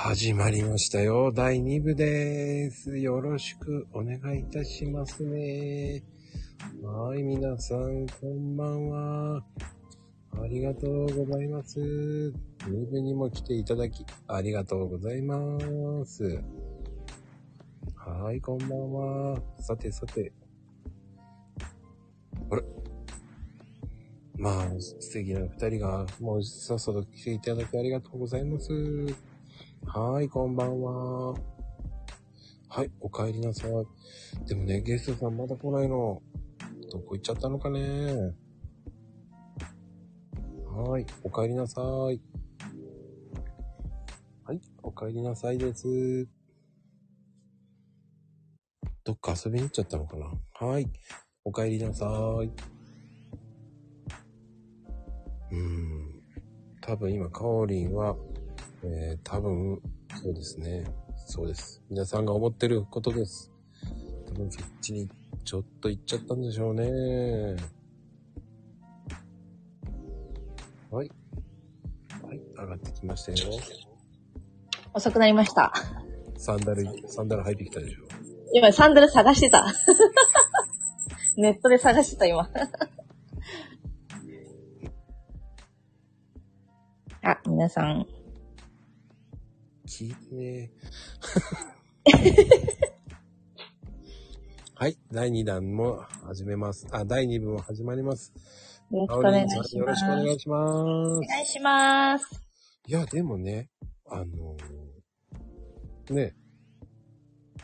[0.00, 1.32] 始まりましたよ。
[1.32, 2.96] 第2部です。
[2.98, 6.04] よろしくお願いいたしますね。
[6.84, 9.44] はい、皆さん、こんばんは。
[10.40, 11.80] ありがとうございます。
[11.80, 12.32] 2
[12.92, 15.36] 部にも来ていただき、ありがとうございま
[16.06, 16.44] す。
[17.96, 19.42] はい、こんばんは。
[19.58, 20.32] さてさて。
[22.50, 22.62] あれ？
[24.36, 28.70] まあ、素敵な二人が、もうさっさと来ていただきありがとうございます。
[29.90, 31.32] はい、こんばんは。
[32.68, 33.70] はい、お帰りなさい。
[34.46, 36.20] でもね、ゲストさんまだ来ないの。
[36.92, 38.34] どこ行っちゃったのかね。
[40.66, 41.80] はい、お帰りなさ
[42.12, 42.20] い。
[44.44, 46.28] はい、お帰りなさいです。
[49.04, 50.26] どっか遊びに行っちゃったのかな。
[50.68, 50.86] はい、
[51.44, 52.08] お帰りなさい。
[55.50, 56.22] うーん。
[56.82, 58.16] 多分今、カオリンは、
[58.84, 59.80] えー、多分、
[60.22, 60.84] そうですね。
[61.26, 61.82] そうです。
[61.90, 63.50] 皆さんが思ってることです。
[64.28, 65.08] 多分、そっちに
[65.44, 67.56] ちょっと行っちゃったんでしょうね。
[70.90, 71.10] はい。
[72.22, 73.38] はい、上がってきましたよ。
[74.94, 75.72] 遅くなりました。
[76.36, 78.04] サンダル、サンダル入ってきたでしょ。
[78.52, 79.66] 今、サンダル探してた。
[81.36, 82.48] ネットで探してた、今。
[87.22, 88.17] あ、皆さん。
[89.88, 90.70] 聞いてね。
[94.74, 96.86] はい、第2弾も始めます。
[96.92, 98.34] あ、第2部も始まります。
[98.90, 100.00] よろしくお願いしよろます。
[100.00, 100.72] しくお願いします。
[100.72, 102.44] お願いします。
[102.86, 103.70] いや、でもね、
[104.06, 106.36] あのーね、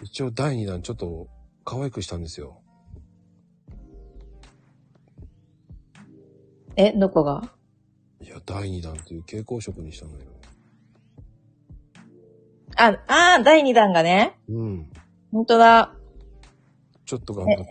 [0.02, 1.28] 一応第2弾ちょっと
[1.64, 2.62] 可愛くしたんですよ。
[6.76, 7.54] え、どこが？
[8.20, 10.33] いや、第2弾という蛍光色にしたのよ。
[12.76, 14.38] あ、あー、第2弾がね。
[14.48, 14.90] うん。
[15.32, 15.94] ほんとだ。
[17.04, 17.66] ちょっと頑張っ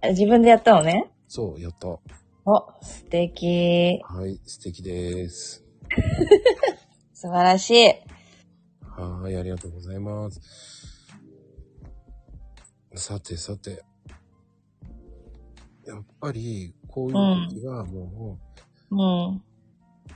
[0.00, 0.08] た。
[0.10, 1.10] 自分でやったのね。
[1.26, 1.88] そう、やった。
[1.88, 2.00] お、
[2.82, 4.00] 素敵。
[4.04, 5.64] はい、素敵です。
[7.14, 7.86] 素晴らしい。
[8.82, 10.40] はーい、ありがとうございます。
[12.94, 13.84] さてさて。
[15.86, 18.38] やっぱり、こういう時はも
[18.90, 19.36] うん。
[19.36, 19.42] う、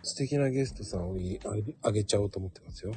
[0.03, 2.93] 素敵なゲストさんをいあげあげちゃおうと思ってますよ。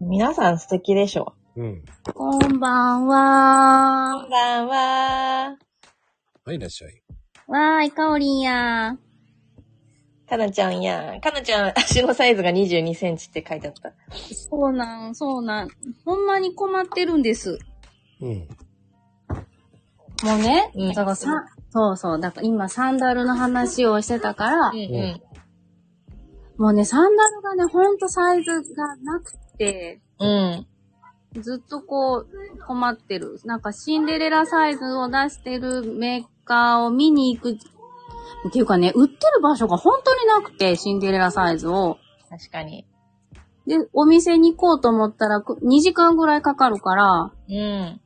[0.00, 1.34] 皆さん素敵でしょ。
[1.56, 1.82] うん。
[2.12, 5.56] こんばんはこんばんは。
[6.44, 7.02] はい、いらっしゃい。
[7.48, 8.98] わーい、かおりんや
[10.28, 11.18] かなちゃんや。
[11.22, 13.94] かなちゃん、足のサイズが22センチって書いてあった。
[14.34, 15.68] そうなん、そうなん。
[16.04, 17.58] ほんまに困ってるんです。
[18.20, 18.48] うん。
[20.24, 21.30] もうね、うんだからさ、
[21.70, 25.22] そうそう、だから今サンダルの話をしてたから、うんうん。
[26.58, 30.66] もうね、サンダルがね、ほんとサイズがなくて、うん。
[31.40, 32.28] ずっとこう、
[32.66, 33.40] 困ってる。
[33.44, 37.52] なんかシンデレラサイズを出してるメーカーを見に行く。
[38.48, 41.98] っていうかね、売ってる場所が本当になくて、シンデレラサイズを。
[42.30, 42.86] 確かに。
[43.66, 48.00] で、お店に行こうと思ったら、く2時間ぐらいかかるから、うん。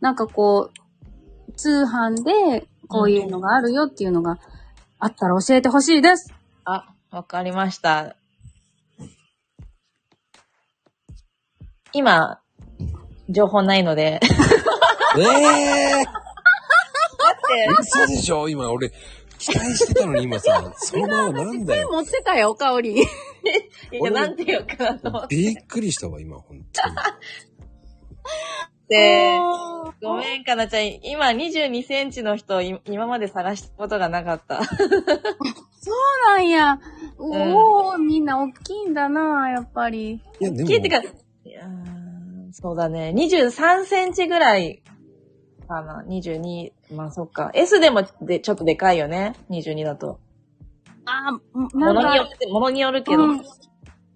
[0.00, 0.70] なんかこ
[1.48, 4.38] う、通販でこういうのがあるよっていうのが
[4.98, 6.32] あったら教えてほしいです。
[6.64, 8.16] あ、わかりました。
[11.92, 12.40] 今、
[13.28, 14.20] 情報ないので。
[15.16, 16.12] ええー、だ
[17.80, 18.48] 嘘でしょ？
[18.48, 18.90] 今俺、
[19.38, 21.88] 期待してたのに今さ、そのままなんだよ。
[21.90, 23.02] 持ってたよ、香り。
[23.02, 23.04] い
[23.92, 26.66] や、なんて言おうかなと思っびっくりしたわ、今、ほんと
[28.90, 29.38] て。
[30.02, 30.86] ごめん、かなちゃん。
[31.02, 34.62] 今22センチの人、い今まで探したことがなかった。
[34.68, 34.76] そう
[36.26, 36.78] なんや。
[37.18, 39.98] おー、みんな大きいんだな、やっぱり。
[39.98, 40.12] に。
[40.12, 41.00] いや、でも、聞いてか、
[41.50, 43.12] いやーそうだね。
[43.16, 44.84] 23センチぐらい
[45.66, 46.04] かな。
[46.06, 46.72] 22。
[46.94, 47.50] まあそっか。
[47.54, 49.34] S でもで、ちょっとでかいよね。
[49.50, 50.20] 22だと。
[51.06, 53.24] あー、もなんか、のによって、ものによるけど。
[53.24, 53.42] うん、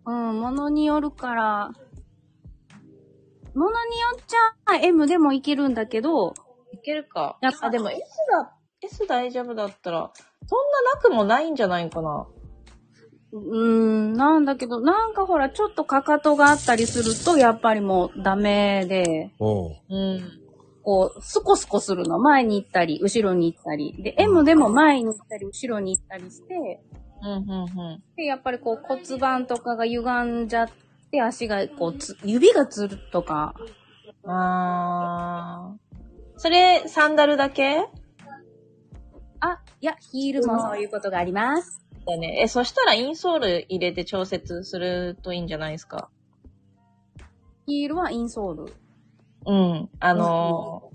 [0.06, 1.72] うん、ものによるから、
[3.56, 6.34] ものによっちゃ M でもいけるんだけど、
[6.72, 7.37] いけるか。
[7.42, 10.12] あ、でも S だ、S 大丈夫だったら、
[10.46, 12.28] そんななくもないんじゃないかな。
[13.34, 20.22] うーん、なんだけど、なんかほら、ちょっとかかとがあったりすると、やっぱりもうダメで、うん。
[20.82, 22.20] こう、スコスコするの。
[22.20, 23.94] 前に行ったり、後ろに行ったり。
[24.02, 26.81] で、M でも前に行ったり、後ろに行ったりして、
[27.22, 28.02] うん、うん、うん。
[28.16, 30.69] で、やっぱりこう骨盤とかが歪んじゃっ
[31.10, 33.54] て、足がこうつ、指がつるとか。
[34.26, 35.78] あー。
[36.37, 37.88] それ、サンダルだけ？
[39.40, 41.83] あ、いや、ヒールもそういうことがあります。
[42.06, 42.40] だね。
[42.42, 46.08] え、そしたらインソール入れて調節するといいんじゃないですか？
[47.66, 48.74] ヒールはインソール。
[49.46, 49.90] うん。
[50.00, 50.94] あのー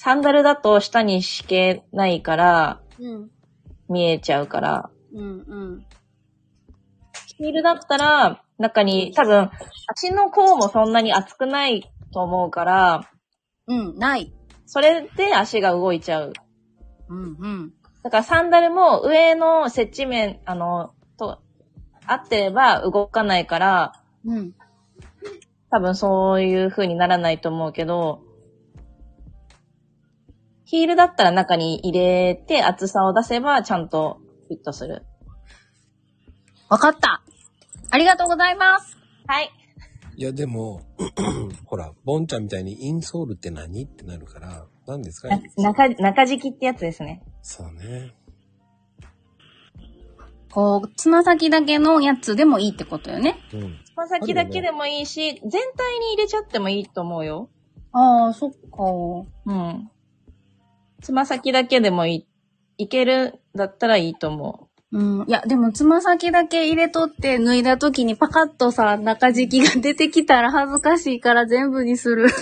[0.00, 3.30] サンダルだと下に敷けないから、うん。
[3.88, 5.24] 見えちゃうから、うんう
[5.76, 5.86] ん。
[7.36, 9.50] ヒールだったら、中に、多分、
[9.88, 13.10] 足の甲もそんなに厚くないと思うから、
[13.66, 14.32] うん、ない。
[14.66, 16.32] それで足が動いちゃう。
[17.08, 17.72] うんうん。
[18.02, 21.40] だからサンダルも上の接地面、あの、と、
[22.06, 23.92] 合ってれば動かないから、
[24.24, 24.54] うん。
[25.70, 28.22] 多分そういう風にならないと思うけど、
[30.64, 35.04] ヒールだったら中に入れて厚さを出せばちゃんとフィットする。
[36.68, 37.22] わかった。
[37.90, 38.96] ありがとうございます。
[39.26, 39.50] はい。
[40.16, 40.82] いや、でも、
[41.64, 43.84] ほら、ボンちゃんみたいにインソールって何？
[43.84, 45.28] ってなるから、何ですか？
[45.28, 47.22] な中、中敷きってやつですね。
[47.42, 48.14] そうね。
[50.50, 53.36] こう、つま先だけのやつでもいいってことよね。
[53.52, 53.78] うん。
[53.84, 57.50] つま先だけでもいいし、全体に入れちゃってもいいと思うよ。
[57.92, 58.56] ああ、そっか。
[59.46, 59.90] うん。
[61.02, 62.26] つま先だけでもい
[62.78, 65.24] い、いけるんだったらいいと思うん。
[65.28, 72.28] いや、でもつま先だけ入れとって脱いだ時にパカッとさ、中敷きが出てきたら恥ずかしいから全部にする。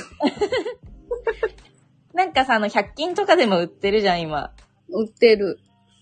[2.16, 2.18] う。
[2.18, 4.52] なんかさ、あの、100均とかでも売ってるじゃん、今。
[4.88, 5.60] 売ってる。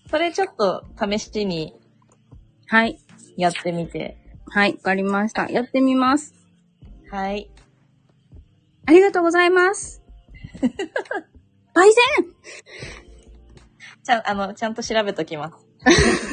[0.09, 1.73] それちょっと試しに
[2.67, 2.99] はい。
[3.37, 4.17] やってみて。
[4.47, 5.49] はい、わかりました。
[5.49, 6.33] やってみます。
[7.11, 7.51] はい。
[8.85, 10.01] ありがとうございます。
[11.73, 12.25] パイセン
[14.03, 15.65] ちゃん、あの、ちゃんと調べときます。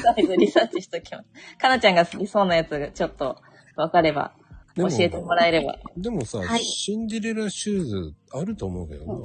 [0.02, 1.58] サイズリサーチしときます。
[1.58, 3.36] かなちゃんが好きそうなやつがちょっと
[3.76, 4.32] わかれば、
[4.76, 5.78] 教えてもらえれば。
[5.96, 9.14] でもさ、はいシンデレラシューズあると思うけどな。
[9.14, 9.22] うん、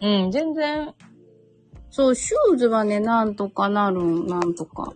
[0.00, 0.94] 全然、
[1.90, 4.92] そう、シューズはね、なんとかなるん、なんとか。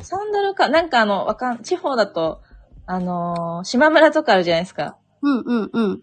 [0.00, 2.40] サンダルか、なんかあの、わかん、地方だと、
[2.86, 4.96] あのー島村とかあるじゃないですか。
[5.20, 6.02] うんうんうん。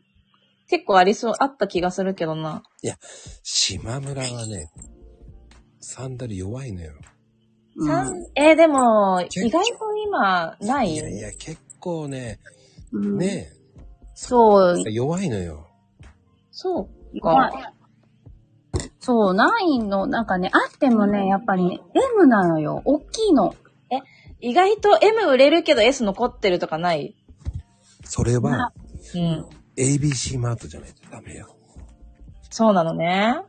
[0.68, 2.62] 結構ありそう、あった気がするけどな。
[3.42, 4.72] 島村はね、
[5.80, 6.94] サンダル弱いのよ。
[7.88, 10.94] さうんんえーでも、結構意外と今、ない？
[10.94, 12.40] いやいや、結構ね、
[12.92, 13.52] うん、ね
[14.14, 15.68] そう、弱いのよ。
[16.52, 17.74] そうまか。
[19.06, 21.80] そう、ナインの、なんかね、あってもね、やっぱりね、
[22.16, 22.82] M なのよ。
[22.86, 23.56] 大きいの。
[24.42, 27.16] 意外と M 売れるけど S 残ってるとかない？
[28.04, 28.74] それは、
[29.14, 29.46] うん。
[29.78, 31.56] ABC マートじゃないとダメよ。
[32.50, 33.42] そうなのね。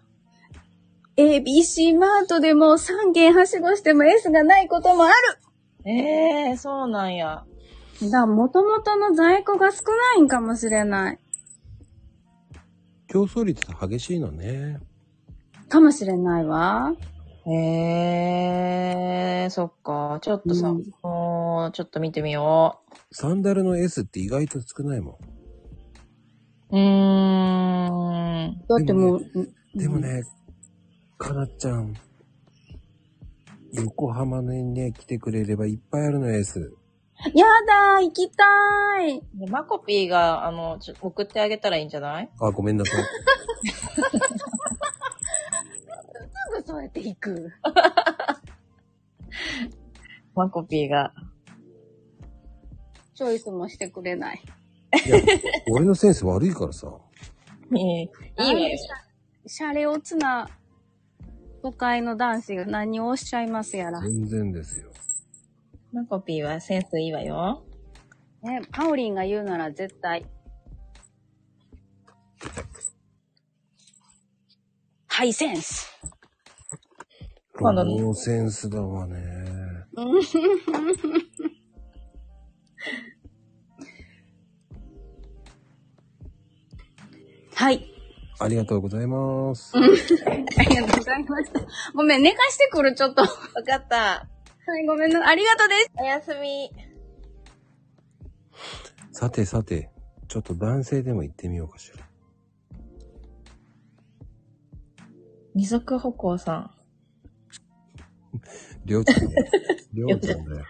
[1.16, 5.14] ABC マートでも3軒はしごしても S がないこともある。
[5.86, 7.44] ええー、そうなんや。
[8.02, 9.84] だから、元々の在庫が少
[10.16, 11.18] ないんかもしれない。
[13.08, 14.80] 競争率激しいのね。
[15.68, 16.92] かもしれないわ。
[17.48, 17.52] え
[19.44, 20.18] えー、そっか。
[20.20, 22.80] ちょっとさ、うんもう、ちょっと見てみよ
[23.12, 25.18] サンダルの S って意外と少ないも
[26.72, 26.76] う。
[26.76, 28.64] うーん。
[28.68, 29.54] だってもう、ん。
[29.78, 30.22] でもね、
[31.18, 31.94] かなっちゃん、
[33.72, 36.72] 横浜にね、来てくれればいっぱいあるの S。
[37.32, 39.22] やだー、行きたーい。
[39.38, 42.28] でマコピーが、あの、ちょ送ってあげたらいいんじゃない？
[42.40, 43.04] あ、ごめんなさい。
[46.66, 47.52] そうやって行く。
[50.34, 51.14] マコピーが。
[53.14, 54.42] チョイスもしてくれない。
[55.06, 55.16] いや、
[55.70, 56.92] 俺のセンス悪いからさ。
[57.72, 58.78] いいいいわよ。
[59.46, 60.50] シャレオツな
[61.62, 64.00] 都会の男子が何をおっしゃいますやら。
[64.00, 64.90] 全然ですよ。
[65.92, 67.64] マコピーはセンスいいわよ。
[68.42, 70.26] ね、パオリンが言うなら絶対。
[75.06, 75.88] ハイセンス。
[77.58, 79.16] 今度ねノーセンスだわね。
[87.54, 87.90] はい。
[88.38, 89.72] ありがとうございます。
[89.78, 91.60] ありがとうございました。
[91.94, 93.22] ごめん、寝かしてくる、ちょっと。
[93.22, 94.28] はわかった。
[94.78, 95.26] い、ごめんな。
[95.26, 95.90] ありがとうです。
[95.98, 96.70] おやすみ。
[99.10, 99.90] さてさて、
[100.28, 102.04] ちょっと男性でも行ってみようかしら。
[105.54, 106.75] 二足歩行さん。
[108.84, 109.46] りょうちゃんだよ。
[109.92, 110.64] りょうちゃんだよ。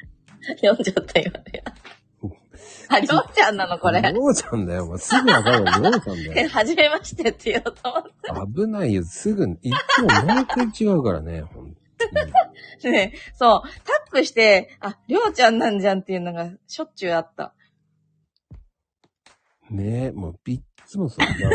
[0.56, 1.64] 読んじゃったよね。
[2.88, 4.00] あ、りょうちゃんなのこれ。
[4.00, 4.85] りょうちゃんだよ。
[4.85, 5.70] お前すぐわかるわ。
[5.78, 6.49] りょうちゃんだえ、よ。
[6.54, 9.04] はじめましてって言おうと思っ危ないよ。
[9.04, 11.42] すぐ、いつも毎回違うからね。
[11.42, 11.87] ほんと
[12.80, 13.12] て ね。
[13.35, 13.68] そう。
[13.85, 17.54] タップして、あ、りょうちゃんなんじゃんっていうのがしょっちゅうあった。
[19.70, 21.50] にねえ、もういっつもそんなの。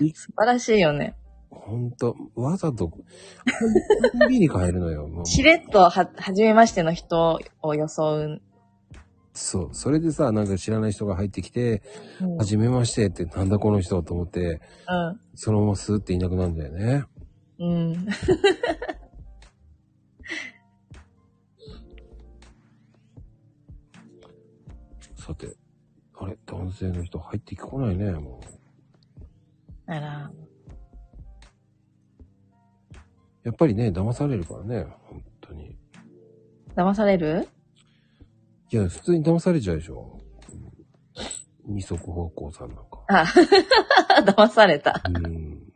[0.00, 1.16] い 素晴らしいよね。
[1.64, 2.98] ほんと、わざと、コ
[4.26, 5.06] ンビニ変えるのよ。
[5.06, 8.42] もうしれっとは、はじめましての人を装う。
[9.32, 9.68] そう。
[9.72, 11.82] それでさ、なんか知らない人が入ってきて、
[12.20, 12.36] うん。
[12.36, 15.20] はじめましてって、なんだこの人と思って、うん。
[15.36, 17.04] そのままスーっていなくなるんだよね。
[17.60, 18.06] うん。
[25.16, 25.56] さて、
[26.18, 28.40] あれ、男性の人入ってこないね、も
[29.86, 29.92] う。
[29.92, 30.32] あら。
[33.44, 35.76] やっぱりね、騙されるからね、本当に。
[36.76, 37.48] 騙される？
[38.70, 40.20] いや、普通に騙されちゃうでしょ。
[41.66, 43.04] 二足歩行さんなんか。
[43.08, 43.24] あ、
[44.24, 45.02] 騙された。
[45.04, 45.72] うん。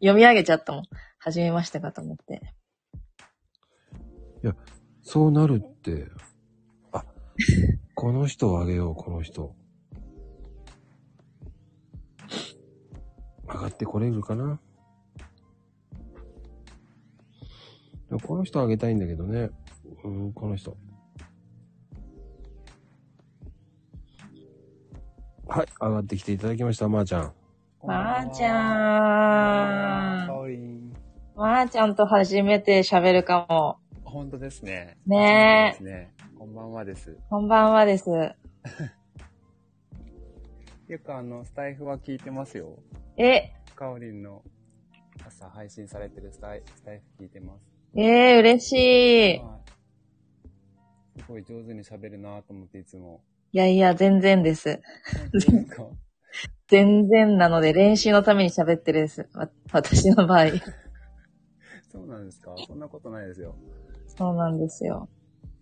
[0.00, 0.84] 読み上げちゃったもん。
[1.18, 2.54] はじめましてかと思って。
[5.06, 6.08] そうなるって、
[6.90, 7.04] あ、
[7.94, 9.54] この人をあげよう、この人。
[13.46, 14.58] 上がってこれるかな？
[18.18, 19.50] この人あげたいんだけどね。
[20.04, 20.76] うん、この人。
[25.46, 27.32] はい、上がってきていただきました、まー、ちゃん。
[27.82, 30.26] まー、ちゃん。
[30.26, 30.92] かおりん。
[31.36, 33.76] まー、ちゃんと初めて喋るかも。
[34.04, 34.96] 本当ですね。
[35.06, 36.14] ねえね。
[36.38, 37.18] こんばんはです。
[37.28, 38.08] こんばんはです。
[40.88, 42.78] よくあの、スタイフは聞いてますよ。
[43.16, 44.42] え、かおりんの
[45.26, 47.73] 朝配信されてるスタイスタイフ聞いてます。
[47.96, 48.72] えー、嬉し
[49.36, 49.38] い。
[49.38, 49.58] は
[51.16, 51.20] い。
[51.20, 53.22] すごい上手に喋るなと思っていつも。
[53.52, 54.80] いやいや、全然です。
[55.32, 55.86] ですか
[56.66, 59.28] 全然なので練習のために喋ってるです。
[59.34, 60.46] わ私の場合。
[61.92, 62.52] そうなんですか？
[62.66, 63.54] そんなことないですよ。
[64.06, 65.08] そうなんですよ。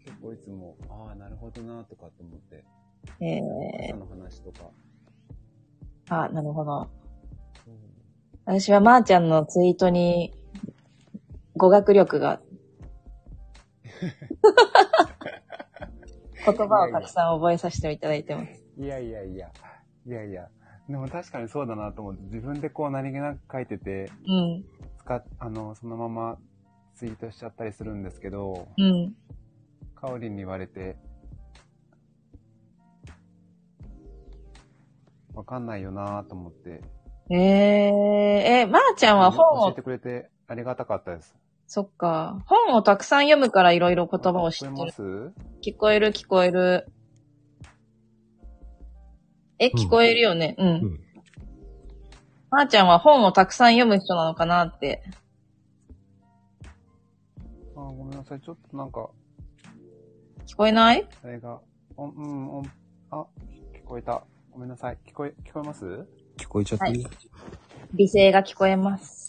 [0.04, 2.64] 結構いつも、ああ、なるほどなとかって思って、
[3.20, 4.70] えー朝、の話とか。
[6.08, 6.88] あ、なるほど。
[8.46, 10.32] 私はまーちゃんのツイートに
[11.56, 12.40] 語学力が
[16.44, 18.64] 言葉をたくさん覚えさせていただいてます。
[18.76, 19.50] いやいやいや、
[20.06, 20.48] いやいや。
[20.88, 24.64] でも確かにそうだなと思って、自分でこう何気なく書いてて、うん。
[24.98, 26.38] 使っ、あの、そのまま
[26.94, 29.14] ツイートしちゃったりするんですけど、うん。
[29.94, 30.96] かおりんに言われて、
[35.34, 36.82] わかんないよなと思って、
[37.30, 37.38] えー、
[38.62, 41.34] え、まーちゃんは本を教えて、くれてありがたかったです。
[41.74, 42.42] そっか。
[42.44, 44.72] 本をたくさん読むからいろいろ言葉を知ってる。
[44.74, 45.02] 聞こえます？
[45.62, 46.92] 聞こえる聞こえる。
[49.58, 50.54] え、聞こえるよね。
[50.58, 50.68] うん。
[50.68, 51.00] うん。
[52.50, 55.02] まーちゃんは本をたくさん読む人なのかなって。
[57.74, 58.40] あーごめんなさい。
[58.42, 59.08] ちょっとなんか、
[60.46, 61.08] 聞こえない？
[61.24, 61.58] あれが、
[61.96, 62.66] おん、うん、おん、
[63.12, 63.24] あ、
[63.74, 64.22] 聞こえた。
[64.50, 64.98] ごめんなさい。
[65.08, 65.86] 聞こえ、聞こえます？
[66.36, 67.06] 聞こえちゃっていい、
[67.94, 69.21] 美声が聞こえます。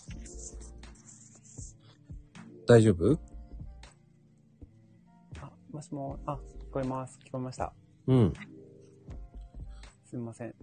[2.66, 3.20] 大丈夫？
[5.42, 7.20] あ、もしもあ、聞こえます。
[7.26, 7.74] 聞こえました。
[8.08, 8.34] うん。
[10.06, 10.56] すみません。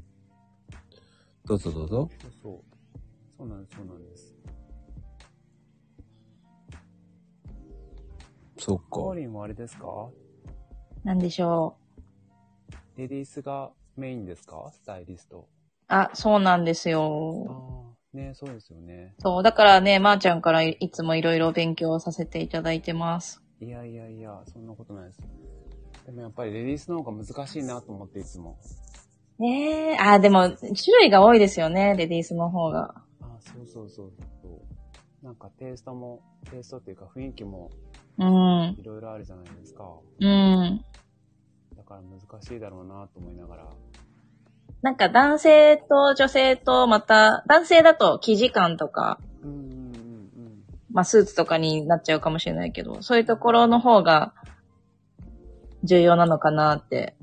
[1.44, 2.10] どうぞどうぞ。
[2.22, 2.60] そうそう。
[3.36, 4.34] そうなんです、そうなんです。
[8.58, 8.84] そっか。
[8.90, 10.10] かおりんはあれですか？
[11.04, 11.76] なんでしょ
[12.96, 14.70] レディースがメインですか？
[14.72, 15.40] スタイリスト。
[15.40, 15.44] う。
[15.88, 17.89] あ、そうなんですあよ。
[18.14, 19.14] あ、ねそうですよね。
[19.18, 23.42] そう、だからね、まーちゃんからいいつもいろいろ勉強させていただいてます。
[23.60, 25.20] いやいやいや、そんなことないです。
[26.06, 28.56] でもやっぱりレディースの方が難しいなと思っていつも。
[29.38, 30.68] ねえ、あ、でも、種
[31.00, 32.94] 類が多いですよね、レディースの方が。
[33.20, 34.12] あそうそうそう
[34.42, 34.48] そ
[35.22, 35.24] う。
[35.24, 37.70] なんかテイストも、テイストっていうか雰囲気も
[38.20, 39.84] うん、いろいろあるじゃないですか。
[40.20, 40.84] うん。
[41.74, 43.64] だから難しいだろうなと思いながら。
[44.82, 50.64] なんか男性と女性とまた、男性だと生地感とか、うんうんうんうん。
[50.90, 54.32] まあスーツとかになっちゃうかもしれないけど、そういうところの方が
[55.84, 57.14] 重要なのかなって。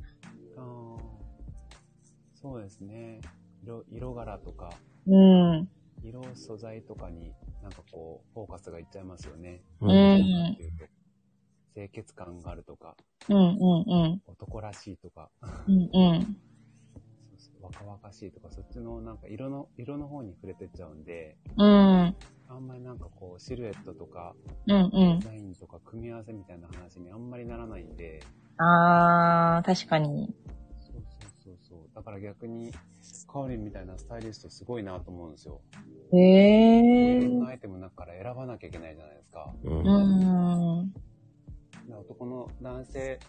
[0.55, 0.65] ああ、
[2.39, 3.21] そうですね。
[3.63, 4.69] 色、色柄とか、
[5.07, 5.69] うん。
[6.03, 7.33] 色素材とかに
[7.63, 9.61] なんかこう、フォーカスがいっちゃいますよね。
[9.81, 10.57] うん
[11.73, 12.95] 清潔感があるとか、
[13.29, 13.49] うん、うん、う
[14.15, 14.21] ん。
[14.25, 15.29] 男らしいとか、
[15.67, 16.37] うん、うん。
[17.74, 22.15] 若々しいとか、そっちのなんか色の、色の方に触れてっちゃうんで、うん、
[22.50, 24.36] あんまりなんかこう、シルエットとか、
[24.67, 25.19] うん、うデん。
[25.19, 28.21] ザインとか組み合わせみたいな話にあんまりならないんで、
[28.57, 30.33] あー、確かに。
[30.79, 31.79] そうそうそうそう。
[31.95, 32.71] だから逆に、
[33.27, 35.62] カオリンみたいなスタイリストすごいなと思うんですよ。
[36.13, 37.39] へいろんー。
[37.39, 39.53] なアイテムの中から選ばなきゃいけないじゃないですか。
[39.63, 39.69] う。
[39.69, 40.93] うんん。
[41.88, 43.19] で男の男性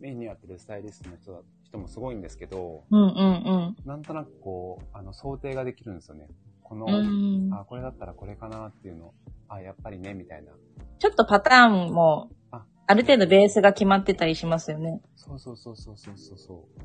[0.00, 3.76] メインにやってるスタイリストの人だ人もすごいんですけど、うん、うん、うん。
[3.84, 6.26] なんとなくこう、あの、想定ができるんですよね。
[6.62, 7.50] この、うん。
[7.52, 9.14] あ、これだったらこれかなっていうの、
[9.48, 10.52] あ、やっぱりね、みたいな。
[10.98, 15.00] ちょっとパターンも、あある程度ベースが決まってたりしますよね。
[15.16, 16.78] そうそうそうそうそうそうそう。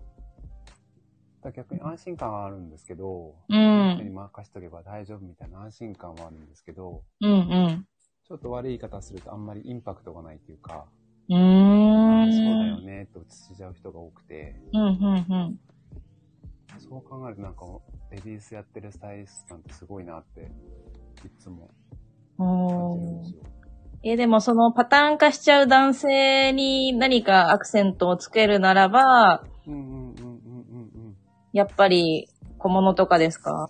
[1.44, 4.13] だから逆に安心感はあるんですけど、う人にん。
[4.13, 7.86] 任しとけば大丈夫みたいな安心感はあるんですけど、うんうん。
[8.28, 10.86] ちょっと悪い言い方するとあんまりインパクトがないっていうか、
[11.30, 11.36] うー
[12.32, 15.60] そうだよねって落ちちゃう人が多くて、うんうんうん。
[16.80, 17.65] そう考えるとなんか
[18.12, 20.42] レディースやってるスタイリストさんってすごいなって、
[21.25, 21.70] いつも
[22.38, 23.44] 感じるんですよ。
[24.06, 31.15] え、でもそのパターン化しちゃう男性に何かアクセントをつけるならば、うんうんうんうんうんうん。
[31.53, 32.27] やっぱり
[32.58, 33.70] 小物とかですか？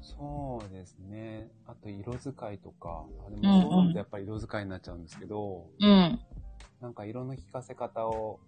[0.00, 1.50] そうですね。
[1.66, 6.20] あと色使いとか、あでもそうなるとやっぱり色使いになっちゃうんですけど、うん。
[6.80, 8.38] なんか色の引かせ方を、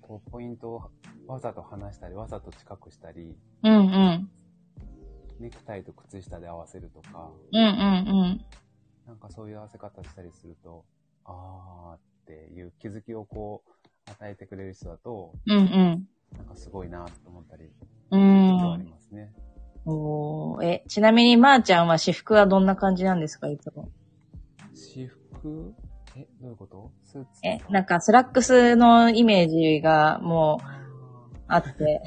[0.00, 0.90] こうポイントを
[1.26, 4.30] わざと離したり、わざと近くしたり、うんうん。
[5.40, 8.40] ネクタイと靴下で合わせるとか、うんうん
[9.06, 10.84] なんかそういう合わせ方したりすると、
[11.24, 15.56] あーっていう気づきをこう、与えてくれる人だと、うん。
[15.56, 16.08] うんうん。
[16.36, 17.64] なんかすごいなと思ったり、
[18.10, 18.90] うそれはありん。
[18.90, 19.32] ますね。
[19.86, 23.88] おーえ、ちなみにまーちゃんは私服はどんな感じなんですかいつも？
[24.74, 25.74] 私服？
[26.20, 26.90] え、どういうこと？
[27.04, 27.46] スーツ？
[27.46, 30.64] え、なんかスラックスのイメージがもう
[31.46, 32.02] ああって。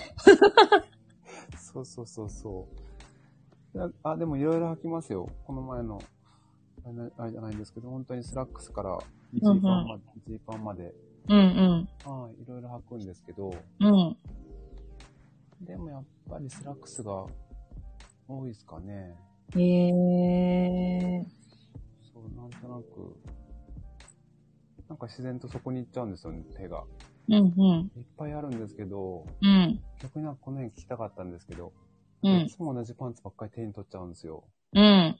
[1.53, 2.67] ーそうそうそうそ
[3.73, 3.93] う。
[4.03, 5.29] あ、でもいろいろ履きますよ。
[5.45, 6.01] この前の、
[7.17, 8.99] あれじゃないんですけど、本当にスラックスから
[9.33, 10.93] ジーパンまで、ジーパンまで、
[11.29, 13.87] うんはい、いろいろ履くんですけど、うん。
[13.87, 13.91] う
[15.61, 15.65] ん。
[15.65, 17.25] でもやっぱりスラックスが
[18.27, 19.15] 多いですかね。
[19.55, 21.21] へえ
[22.13, 23.15] そう、なんとなく、
[24.91, 26.83] なんか自然とそこに行っちゃうんですよね、手が。
[27.29, 27.39] ー。
[27.39, 27.91] うんうん。
[27.97, 29.81] いっぱいあるんですけど、うん。
[30.03, 31.71] 逆になんかこの辺聞きたかったんですけど、
[32.23, 34.43] うんいつも同じパンツばっかり手に取っちゃうんですよ。
[34.73, 35.17] うん。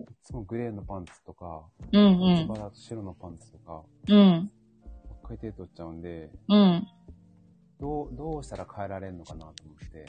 [0.00, 1.62] いつもグレーのパンツとか、
[1.92, 2.44] うんうん。
[2.44, 4.50] ンだと白のパンツとか、うん。
[5.08, 6.86] ばっかり手取っちゃうんで、うん。
[7.78, 10.06] どう、どうしたら変えられるのかなと思って、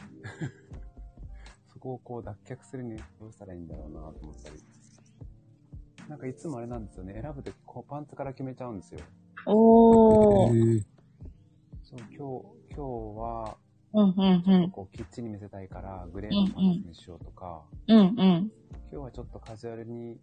[1.72, 4.79] そこをこう脱却するにどうしたらいいんだろうなと思ったり。
[6.10, 9.00] なんかいつもあれなんですよね、選ぶときこうパンツから決めちゃうんですよ。
[9.46, 10.78] おー。
[10.80, 10.84] へ
[11.84, 12.82] そう、今日、今日
[13.20, 13.58] は、
[13.94, 14.72] うんうんうん。
[14.72, 18.16] こう、きっちり見せたいから、グレーのパンツにしようとか、うんうん。
[18.16, 18.52] 今
[18.90, 20.18] 日はちょっとカジュアルに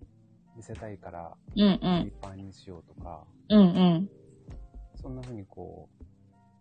[0.57, 1.81] 見せたいから、うんうジん。
[1.81, 4.11] ーパンにしようとか、うんうん。
[5.01, 6.05] そんな風にこう、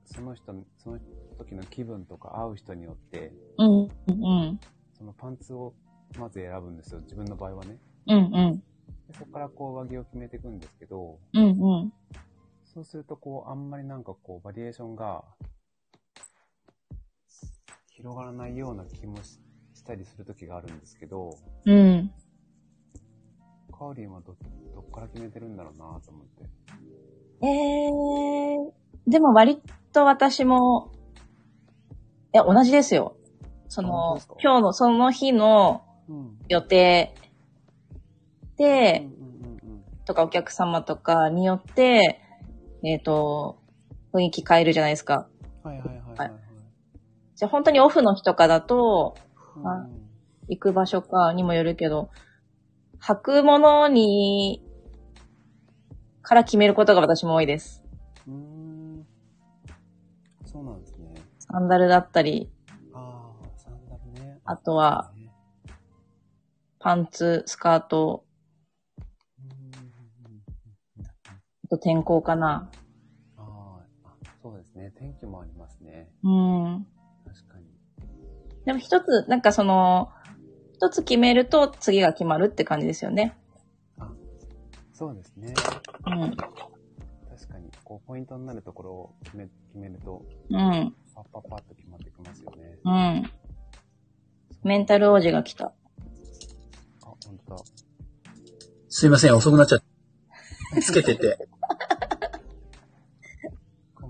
[0.05, 0.99] その人、その
[1.39, 4.59] 時の気分とか会う人によって、うんうん。
[4.93, 5.73] そのパンツを
[6.19, 6.99] まず選ぶんですよ。
[7.01, 7.79] 自分の場合はね。
[8.05, 8.19] うんう
[8.51, 8.63] ん。
[9.08, 11.50] でそこからこう上着を決めていくんですけど、うんう
[11.86, 11.94] ん。
[12.63, 15.24] そうするとこう、あんまりなんかこう、バリエーションが、
[17.91, 19.39] 広がらないような気もし
[19.74, 22.12] したりする時があるんですけど、うん。
[23.72, 24.36] カオリンはど、
[24.74, 26.44] どっから決めてるんだろうなと思って。
[27.41, 29.62] えー、でも割
[29.94, 30.91] と私も、
[32.34, 33.15] いや、同じですよ。
[33.68, 36.38] その今日のその日のうん。
[36.48, 37.15] 予定
[40.06, 42.22] とかお客様とかによって、
[42.84, 43.60] えっ、と、
[44.13, 45.28] 雰囲気変えるじゃないですか。
[45.63, 45.72] うん。
[45.72, 46.32] はいはいはいはい、はい。
[47.36, 49.15] じゃあ本当にオフの日とかだと、
[49.56, 49.88] うんあ
[50.48, 52.12] 行く場所かにもよるけど、
[53.02, 54.62] 履くものに、
[56.22, 57.84] から決めることが私も多いです。
[58.28, 59.08] うーん。
[60.46, 61.15] そうなんですね。
[61.39, 62.50] サンダルだったり、
[62.94, 64.39] ああ、サンダルね。
[64.46, 65.26] あとはね
[66.80, 68.24] パンツ、スカート、
[71.75, 72.69] と天候かな。
[73.38, 74.91] あーあ、そうですね。
[74.97, 76.09] 天気もありますね。
[76.23, 76.88] うん。
[77.25, 77.65] 確かに。
[78.65, 80.09] でも一つ、なんかその、
[80.73, 83.35] 一つ決めると次が決まるって感じですよね。
[83.99, 84.09] あ、
[84.93, 85.53] そうですね。
[86.05, 86.35] うん。
[86.35, 90.95] 確かに、こう、ポイントになるところを決め、決めると、うん。
[91.13, 92.77] パッパッパッと決まってきますよね。
[92.85, 93.31] うん。
[94.63, 95.65] メンタル王子が来た。
[95.65, 95.71] あ、
[97.01, 97.63] 本当だ。
[98.89, 99.85] すいません、遅くなっちゃった。
[100.81, 101.38] つけてて。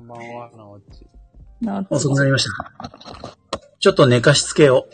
[0.05, 1.05] ばんは、なおち。
[1.61, 3.37] な遅くなりました。
[3.79, 4.87] ちょっと寝かしつけを。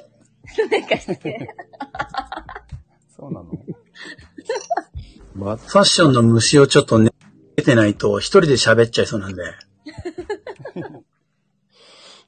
[3.15, 3.51] そうなの？
[5.35, 7.09] ま、ファッションの虫をちょっと寝
[7.55, 9.43] ててないと一人で喋っちゃいそうなんで。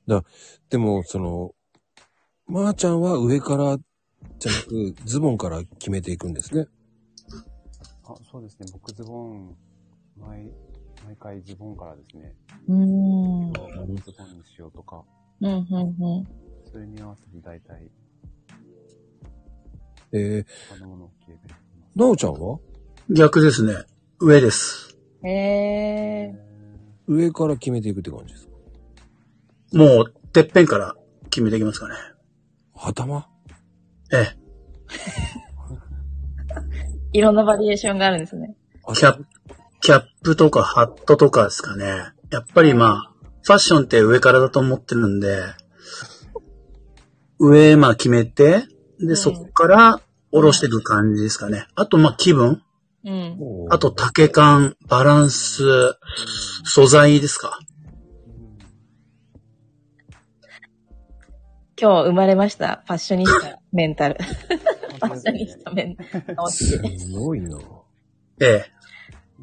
[0.70, 1.54] でも、その、
[2.48, 3.78] まー、ちゃんは上から
[4.40, 6.68] じゃなく、ズボンから決めていくんですね。
[8.06, 8.66] あ、そうですね。
[8.74, 9.56] 僕ズボン、
[10.18, 10.52] 毎、
[11.06, 12.36] 毎回ズボンからですね。
[12.68, 12.76] うー
[13.50, 13.54] ん。
[13.54, 13.98] ズボンに
[14.46, 15.04] しようとか、
[15.42, 15.66] うん、うん。
[16.66, 17.90] そそれに合わせて大体、
[20.12, 21.38] えー、他のものをて。
[21.96, 22.60] なおちゃんは？
[23.10, 23.74] 逆ですね。
[24.20, 24.98] 上です。
[25.24, 26.34] へえ。
[27.08, 28.54] 上から決めていくって感じですか？
[29.78, 30.96] もう、てっぺんから
[31.30, 31.96] 決めていきますかね。
[32.76, 33.28] 頭？
[34.12, 34.38] ええ。
[37.14, 38.56] いろんなバリエーションがあるんですね。
[38.96, 39.26] キャップ、
[39.84, 41.86] キャップとかハットとかですかね。
[42.32, 43.12] やっぱりまあ、
[43.44, 45.44] ファッションって上からだと思ってるんで、
[47.38, 48.64] 上、まあ決めて、
[49.02, 51.68] で、んそこから下ろしていく感じですかね。
[51.76, 52.64] あと、まあ気分
[53.04, 53.38] うん。
[53.70, 55.98] あと、丈感、バランス、
[56.64, 57.60] 素材ですか
[61.78, 62.84] 今日生まれました。
[62.88, 64.16] ファッショニスタメンタル。
[64.24, 66.50] ファッショニスタメンタル。
[66.50, 66.80] す
[67.12, 67.60] ごいな。
[68.40, 68.83] ええ。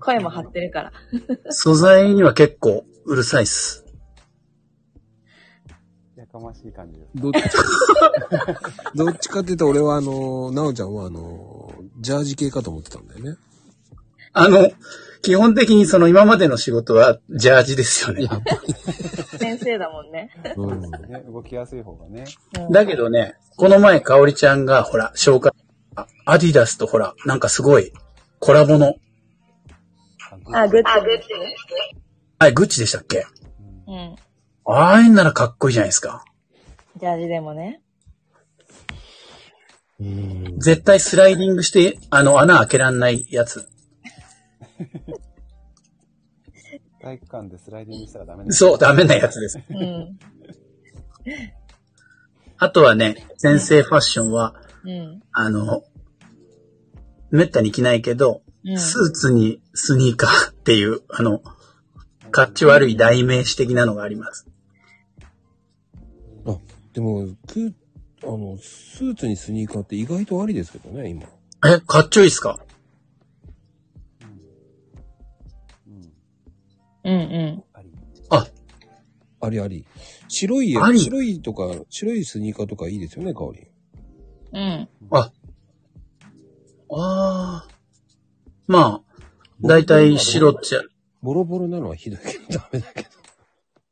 [0.01, 0.93] 声も張ってるから。
[1.51, 3.85] 素材には結構うるさいっす。
[6.17, 7.11] やかましい感じです。
[7.15, 7.39] どっち、
[8.95, 13.37] どっちかって言うと俺はあの、なおちゃんはあの、ジャージ系かと思ってたんだよね。
[14.33, 14.71] あの、
[15.23, 18.29] 基本的にその今までの仕事はジャージですよね。
[19.39, 20.31] 先生だもんね。
[20.57, 20.81] うん。
[20.81, 22.25] ね、動きやすい方がね。
[22.59, 25.53] うんだけどね、この前、かおりちゃんが、ほら、紹介、
[25.97, 27.93] あアディダスとほら、なんかすごい、
[28.39, 28.95] コラボの、
[30.53, 30.89] あ、グッチ。
[32.39, 33.27] はい、グッチでしたっけ？
[33.87, 34.17] うん。
[34.67, 36.25] ああいうならかっこいいじゃないですか。
[36.99, 37.83] ジャージでもね。
[40.01, 40.59] うん。
[40.59, 43.69] 絶対スライディングして、あの、穴開けらんないやつ。
[47.03, 49.61] 体育館でスライディングしたらダメなんそう、ダメなやつです。
[49.69, 50.19] うん。
[52.59, 55.23] あとはね、先生ファッションは、うん。
[55.33, 55.83] あの、
[57.31, 58.79] めったに着ないけど、うん。
[58.79, 61.43] スーツにスニーカーっていう、 あの、
[62.31, 64.47] かっち悪い代名詞的なのがあります。
[66.47, 66.59] あ、
[66.93, 67.75] でも、く、
[68.23, 71.23] あの、スーツにスニーカーって意外とありですけどね、今。
[71.67, 72.61] え、かっちょいいっすか？
[75.85, 76.13] うん。
[77.05, 77.17] うんう
[77.57, 77.65] ん。
[77.73, 77.91] あり。
[79.43, 79.87] ありあり。
[80.29, 83.67] 白い、白いとか、白いスニーカーとかいいですよね、香り。
[84.53, 84.89] うん。
[85.11, 85.33] あ
[86.91, 87.69] あ。
[88.71, 90.81] まあ、だいたい白っちゃ、
[91.23, 93.09] ボロボロなのはひどいけどダメだけど。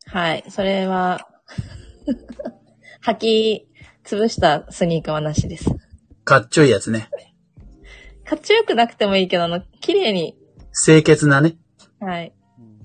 [0.06, 0.44] はい。
[0.50, 1.28] それは、
[3.04, 3.68] 履き
[4.04, 5.68] 潰したスニーカーはなしです。
[6.22, 7.10] かっちょいいやつね。
[8.24, 10.38] かっちょよくなくてもいいけど、あの、綺麗に、
[10.72, 11.56] 清潔なね。
[11.98, 12.32] はい。
[12.60, 12.78] うん。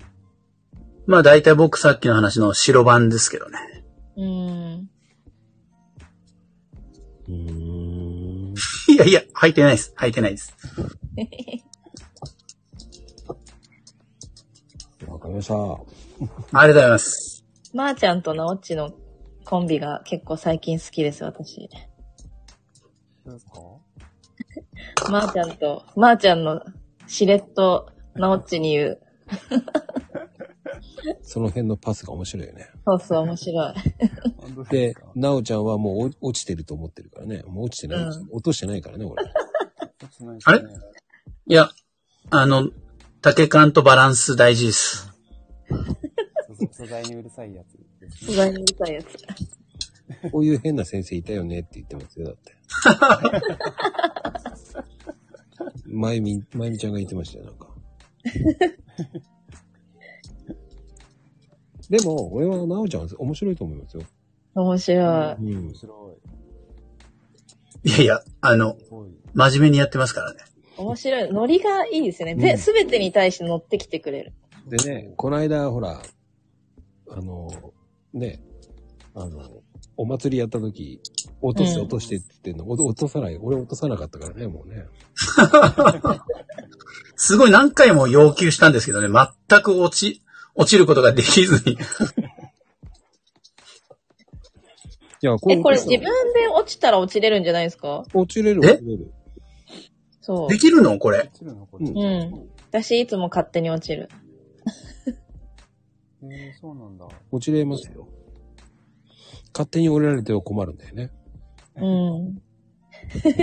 [1.06, 3.84] まあだいたい僕さっきの話の白版ですけどね。
[4.16, 4.24] うー
[4.78, 4.90] ん。
[7.28, 8.54] うーん。
[8.88, 9.94] いやいや、履いてないです。
[9.96, 10.56] 履いてないです。
[15.24, 15.54] かりました。
[15.54, 15.84] ありがと
[16.70, 17.44] うございます。
[17.72, 18.92] まーちゃんとなおっちの
[19.44, 21.68] コンビが結構最近好きです、私。
[21.68, 21.76] か
[25.10, 26.60] まーちゃんと、まーちゃんの
[27.06, 29.00] しれっとなおっちに言う。
[31.22, 32.68] その辺のパスが面白いよね。
[32.86, 33.74] そうそう、面白い。
[34.70, 37.42] でなおちゃんはもうお落ちてると思ってるからね。
[37.46, 39.24] もう落ちてない、うん落としてないからね、俺。
[40.44, 40.62] あれ？
[41.46, 41.70] いや、
[42.30, 42.68] あの、
[43.22, 45.13] 丈感とバランス大事です。
[45.68, 45.76] 素
[46.72, 48.24] 素材にうるさいやつです。
[48.26, 49.06] 素材にうるさいやつ。
[50.30, 52.54] こういう変な先生いたよねって言ってますよ、だって。
[55.86, 57.68] まゆみ、まゆみちゃんが言ってましたよ、なんか。
[61.90, 64.02] でも、俺はなおちゃんは面白いと思いますよ。
[64.54, 64.98] 面白い。
[64.98, 65.02] う
[65.40, 65.74] ん面。
[65.74, 66.16] 白
[67.84, 68.78] いやいや、あの。
[69.34, 70.40] 真面目にやってますからね。
[70.76, 71.32] 面白い。
[71.32, 72.32] ノリがいいですよね。
[72.32, 74.32] うんで、すべてに対して乗ってきてくれる。
[74.66, 76.00] でね、この間、ほら、
[77.10, 77.50] あの、
[78.12, 78.40] ね、
[79.14, 79.62] あの、
[79.96, 81.00] お祭りやった時、
[81.40, 83.36] 落とし落としてって言ってんの、お落とさない。
[83.36, 84.86] 俺落とさなかったからね、もうね。
[87.16, 89.08] すごい何回も要求したんですけどね、
[89.48, 90.22] 全く落ち、
[90.54, 91.76] 落ちることができずに。
[95.22, 96.08] いや、こえ、これ自分で
[96.48, 98.04] 落ちたら落ちれるんじゃないですか？
[98.12, 98.72] 落ちれるえ？
[98.72, 99.12] 落ちれる。
[100.20, 100.58] そうで。
[100.58, 100.98] きるの？
[100.98, 101.30] これ。
[101.40, 102.48] うん。
[102.70, 104.08] 私いつも勝手に落ちる。
[106.22, 107.06] えー、そうなんだ。
[107.30, 108.08] 落ちれますよ。
[109.52, 111.12] 勝手に折られては困るんだよね。
[111.76, 112.42] うん。
[113.14, 113.36] そ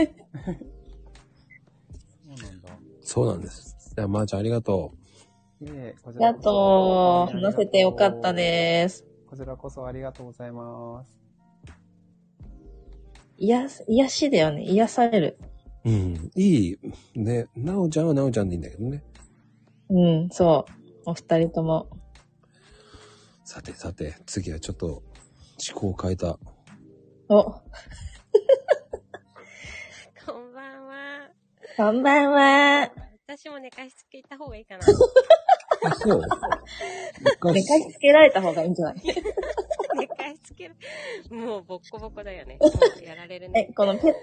[2.25, 2.69] うなんだ。
[3.01, 3.93] そうなんです。
[3.95, 4.93] じゃあ、まーちゃんありがと
[5.61, 6.43] いえ、こちありがとう。
[6.43, 9.05] こそ話せてよかったです。
[9.27, 11.13] こちらこそありがとうございます。
[13.37, 14.63] 癒す、癒しだよね。
[14.63, 15.37] 癒される。
[15.85, 15.89] う。
[15.89, 16.31] うん。
[16.35, 16.79] いい。
[17.15, 19.03] ね、なおちゃんはなおちゃんでいいんだけどね。
[19.89, 20.80] うん、そう。
[21.05, 21.87] お二人とも。
[23.43, 25.03] さてさて、次はちょっと思
[25.79, 26.37] 考を変えた
[27.29, 27.59] お、 こ
[30.39, 31.29] んばんは。
[31.77, 32.91] こんばんは。
[33.27, 34.85] 私も寝かしつけ行った方がいいかな。
[35.89, 36.21] あ、そう？
[37.53, 38.95] 寝かしつけられた方がいいんじゃない？
[39.97, 40.75] 寝かしつける。
[41.31, 42.57] もうボッコボコだよね。
[42.59, 42.71] もう
[43.03, 43.67] やられるね。
[43.69, 44.13] え、このペ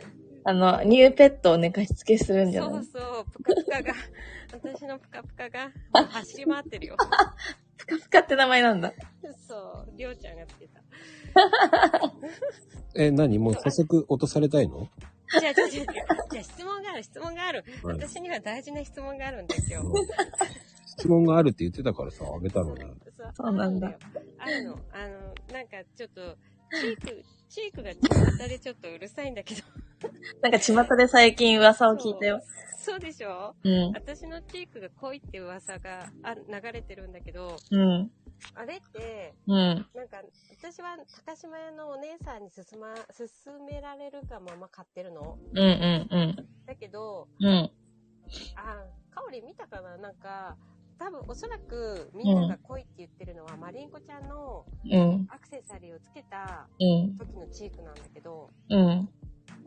[0.49, 2.85] あの、ニューペットを寝かしつけするんじゃない？
[2.85, 3.93] そうそう、ぷかぷかが、
[4.73, 5.71] 私のぷかぷかが、
[6.09, 6.97] 走り回ってるよ。
[7.77, 8.95] ぷかぷかって名前なんだ。
[9.47, 10.81] そう、りょうちゃんがつけた。
[12.95, 13.39] え、何？
[13.39, 14.89] もう早速落とされたいの？
[15.39, 15.85] じゃあ、じゃあ、じゃあ、
[16.31, 17.65] じゃあ質問がある、質問がある。
[17.83, 19.85] はい私には大事な質問があるんですよ。
[20.87, 22.81] 質問があるって言ってたからさ、あげたのに。
[22.81, 22.87] そ
[23.25, 23.93] うそうなんだ。
[24.39, 24.79] あるの。
[24.93, 26.39] あの、なんかちょっと、
[26.81, 29.61] チーク、チークが巷でちょっとうるさいんだけど。
[30.43, 32.41] なんか巷で最近噂を聞いたよ。
[32.79, 33.55] そうでしょ？
[33.65, 33.93] うん。
[33.93, 38.11] 私のチークが濃いって噂がある流れてるんだけど、うん。
[38.55, 39.87] あれって、うん。
[39.95, 45.39] なんか、私は高島屋のお姉さんに勧ま、勧められるがまま買ってるの？
[45.53, 46.49] うんうんうん。
[46.67, 47.71] だけど、うん。
[48.57, 49.97] あ、かおり見たかな？
[49.99, 50.57] なんか、
[50.99, 55.27] 多分おそらくみんなが濃いって言ってるのは、マリンコちゃんのうん。
[55.29, 57.17] アクセサリーをつけたうん。
[57.19, 59.09] 時のチークなんだけど、うん。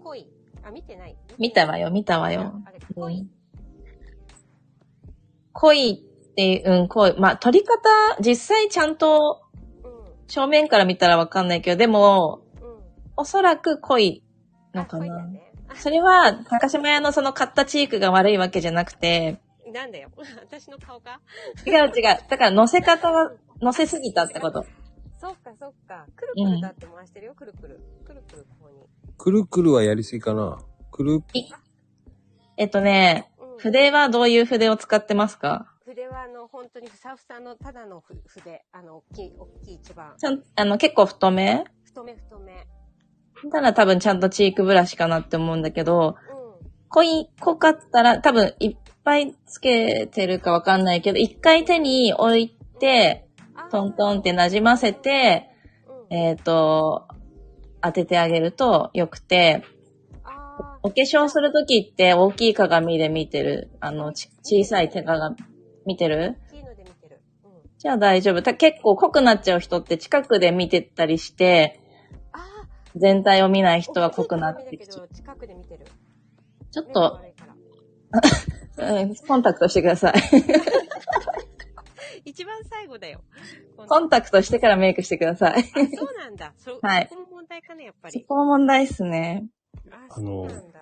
[0.03, 0.27] 濃い。
[0.63, 1.15] あ、見てない？
[1.39, 2.53] 見たわよ、見たわよ。
[2.65, 3.27] あれ、濃い？
[5.53, 7.19] 濃いって、うん、濃い。
[7.19, 7.77] まあ、撮り方、
[8.19, 9.41] 実際ちゃんと
[9.83, 9.91] うん。
[10.27, 12.79] 正面から見たらわかんないけど、でも、うん。
[13.17, 14.23] おそらく濃い
[14.73, 15.25] のあ、かな。
[15.27, 15.51] ね。
[15.75, 19.39] それは、高島屋のその買ったチークが悪いわけじゃなくて、
[19.73, 20.09] なんだよ。
[20.45, 21.21] 私の顔か？
[21.65, 22.03] 違う違う。
[22.29, 24.65] だから乗せ方が、 乗せすぎたってこと。
[25.19, 26.05] そっかそっか。
[26.15, 27.79] くるくるだって回してるよ、くるくる。
[28.05, 28.85] くるくるここに。
[29.21, 30.57] くるくるはやりすぎかな。
[30.89, 31.23] くる、
[32.57, 33.57] えっとね、うん。
[33.59, 35.67] 筆はどういう筆を使ってますか？
[35.85, 38.65] 筆はあの、本当にふさふさの、ただのふ筆。
[38.71, 40.15] あの、大きい、大きい一番。
[40.17, 41.65] ちゃん、あの、結構太め？
[41.83, 42.65] 太め太め。
[43.51, 46.15] たら多分ちゃんとチークブラシかなって思うんだけど、
[46.61, 46.67] うん。
[46.89, 53.27] 濃い、濃かったら多分いっぱいつけてるかわかんないけど、一回手に置いて、
[53.69, 55.51] トントンって馴染ませて、
[56.09, 56.17] うん。
[56.17, 57.07] えっ、と、
[57.81, 59.63] 当ててあげると良くて、
[60.23, 65.35] あお化粧するときって大きい鏡で見てる、あの、ち小さい手鏡、
[65.85, 66.37] 見てる？
[66.51, 67.21] ー、大きいので見てる。
[67.43, 67.51] うん。
[67.77, 68.41] じゃあ大丈夫。
[68.41, 71.79] た結構濃くなっちゃう人って近くで見てたりして、
[72.31, 72.39] あ
[72.95, 75.09] 全体を見ないー人は濃くなってきちゃう。
[75.13, 75.85] 近くで見てる。
[76.71, 77.19] ちょっと、
[79.27, 80.13] コンタクトしてください。
[82.25, 83.21] 一番最後だよ。
[83.87, 85.59] コンタクトしてからメイクしてください。
[85.59, 86.53] あ、そうなんだ。
[86.57, 88.19] そ、はいそこも問題かね、やっぱり。
[88.19, 89.47] そこは問題っすね。
[89.91, 90.81] あ、あそうのなんだ。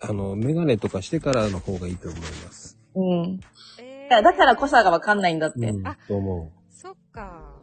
[0.00, 2.78] あの、メガネとかしてからの方がいいと思います。
[2.94, 3.40] うん。
[3.80, 5.58] えいやだから濃さがわかんないんだって。
[5.68, 7.60] うんあ、と思そっか。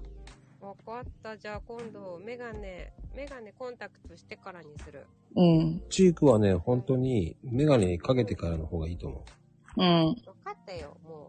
[0.59, 1.37] わかった。
[1.37, 5.07] じゃあ今度、メガネ、メガネコンタクトしてからにする。
[5.35, 5.81] うん。
[5.85, 5.89] う。
[5.89, 9.25] チークはね、本当にメガネかけてからの方がいいと思
[9.77, 9.81] う。
[9.81, 10.07] うん。
[10.07, 11.28] わかったよ、も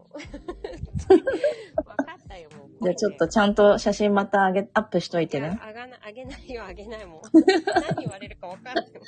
[1.75, 2.69] わかったよ、もう。
[2.83, 5.59] じゃあちょっとちゃんと写真また上げ、アップしといてね。
[5.61, 7.21] あがな、あげないよ、あげないもん。
[7.33, 9.01] 何言われるかわかんないもん。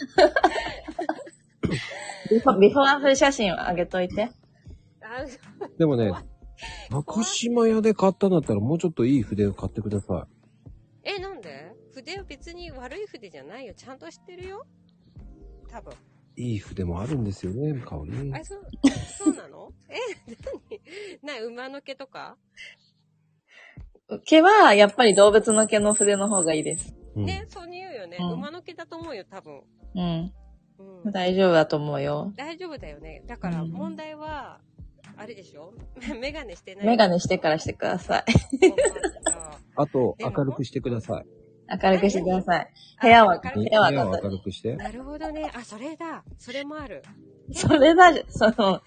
[2.29, 4.31] ビフォービフォーアフ写真を上げといて。
[5.01, 5.25] あ
[5.77, 6.11] でもね、
[6.89, 10.27] 高島屋で買ったんだったらもうちょっといい筆を買ってくださ
[11.03, 11.73] え、なんで？
[11.93, 13.73] 筆は別に悪い筆じゃないよ。
[13.75, 14.65] ちゃんとしてるよ。
[15.69, 15.93] 多分。
[16.37, 16.53] い。
[16.53, 18.33] いい筆もあるんですよね、香り。
[18.33, 18.61] あ、そう、
[19.17, 19.71] そうなの？
[19.89, 19.95] え、
[21.21, 21.39] 何？
[21.41, 22.37] な、馬の毛とか、
[24.25, 26.95] 毛は、やっぱり動物の毛の筆の方がいいです。
[27.15, 28.17] うんね、そう言うよね。
[28.19, 29.61] うん馬の毛だと思うよ、多分。
[29.95, 30.33] うん。
[31.05, 31.11] うん。
[31.11, 32.33] 大丈夫だと思うよ。
[32.35, 33.23] 大丈夫だよね。
[33.27, 34.59] だからうん問題は、
[35.15, 35.73] あれでしょ？
[36.19, 36.85] メガネしてない。
[36.87, 38.23] メガネしてからしてください。
[39.75, 41.25] あと、でも明るくしてください。
[41.69, 42.67] 明るくしてください。
[43.02, 44.76] 部屋はあ部部屋は明る屋を明るくして？
[44.76, 45.52] なるほどね。
[45.54, 46.23] あ、それだ。
[46.38, 47.04] それもある。
[47.52, 48.82] それだ、その、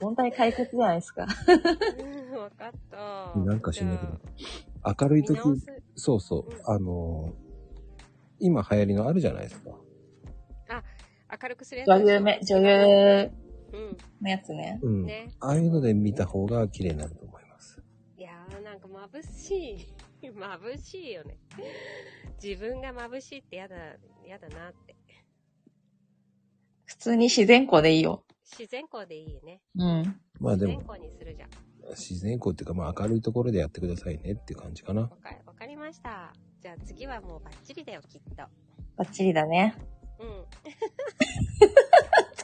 [0.00, 1.26] 問題解決じゃないですか。
[2.32, 3.38] うん、わかった。
[3.38, 4.18] なんかしないけどじ
[5.02, 5.66] 明るい時ゃあ見直、す。
[5.96, 7.50] そうそううん、あのー
[8.42, 9.70] 今流行りのあるじゃないですか。
[11.42, 11.88] 明るくするやつ。
[11.88, 13.30] 女優め、女優
[13.72, 13.96] うん。
[14.22, 14.80] のやつね。
[14.82, 15.04] うん。
[15.04, 15.30] ね。
[15.40, 17.82] ああいうので見た方が綺麗になると思います。
[18.16, 19.86] いやー、なんか眩しい。
[20.28, 21.38] 眩しいよね。
[22.42, 23.76] 自分が眩しいってやだ、
[24.26, 24.96] やだなって。
[26.84, 28.24] 普通に自然光でいいよ。
[28.44, 29.60] 自然光でいいよね。
[29.76, 29.98] うん。
[29.98, 31.50] 自然まあでも、光にするじゃん。
[31.90, 35.02] 自然光っていうか、まあ明るいところでやってくださいねっていう感じかな。
[35.02, 36.32] わか、わかりました。
[36.60, 38.36] じゃあ次はもうバッチリだよ、きっと。
[38.96, 39.74] バッチリだね。
[40.18, 40.46] うん。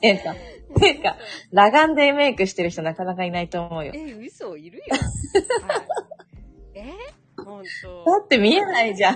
[0.00, 0.34] ていうか、
[0.80, 1.16] ていうか、
[1.50, 3.92] 裸眼でメイクしてる人なかなかいないと思うよ。
[3.94, 4.84] え、嘘いるよ。
[5.66, 5.86] はい、
[6.74, 6.92] え？
[7.46, 8.04] ほんだと。
[8.24, 9.14] って見えないじゃん。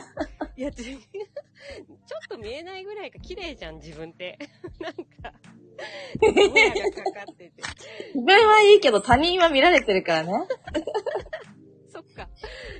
[0.56, 4.38] いや、ち ちょっと見えないぐらいが綺麗じゃん、自分って。
[4.78, 5.32] なんか、
[6.20, 7.52] もやがかかってて。
[8.14, 10.32] 自分はいいけど他人は見られてるからね。
[11.92, 12.28] そっか。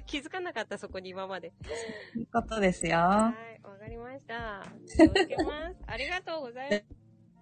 [0.07, 1.53] 気づかなかった、そこに今まで。
[1.65, 1.71] そ
[2.17, 2.99] ういうことですよ。
[2.99, 4.65] はい、わかりました。
[4.87, 5.77] 気をつけます。
[5.87, 6.85] ありがとうございます。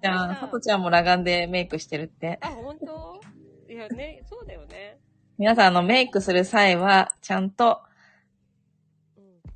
[0.01, 2.38] じゃあ、さとちゃんも裸眼でメイクしてるって。
[2.40, 3.21] あ、本当？
[3.68, 4.99] いやね、そうだよね。
[5.37, 7.88] 皆さん、あの、メイクする際は、ちゃんとうん。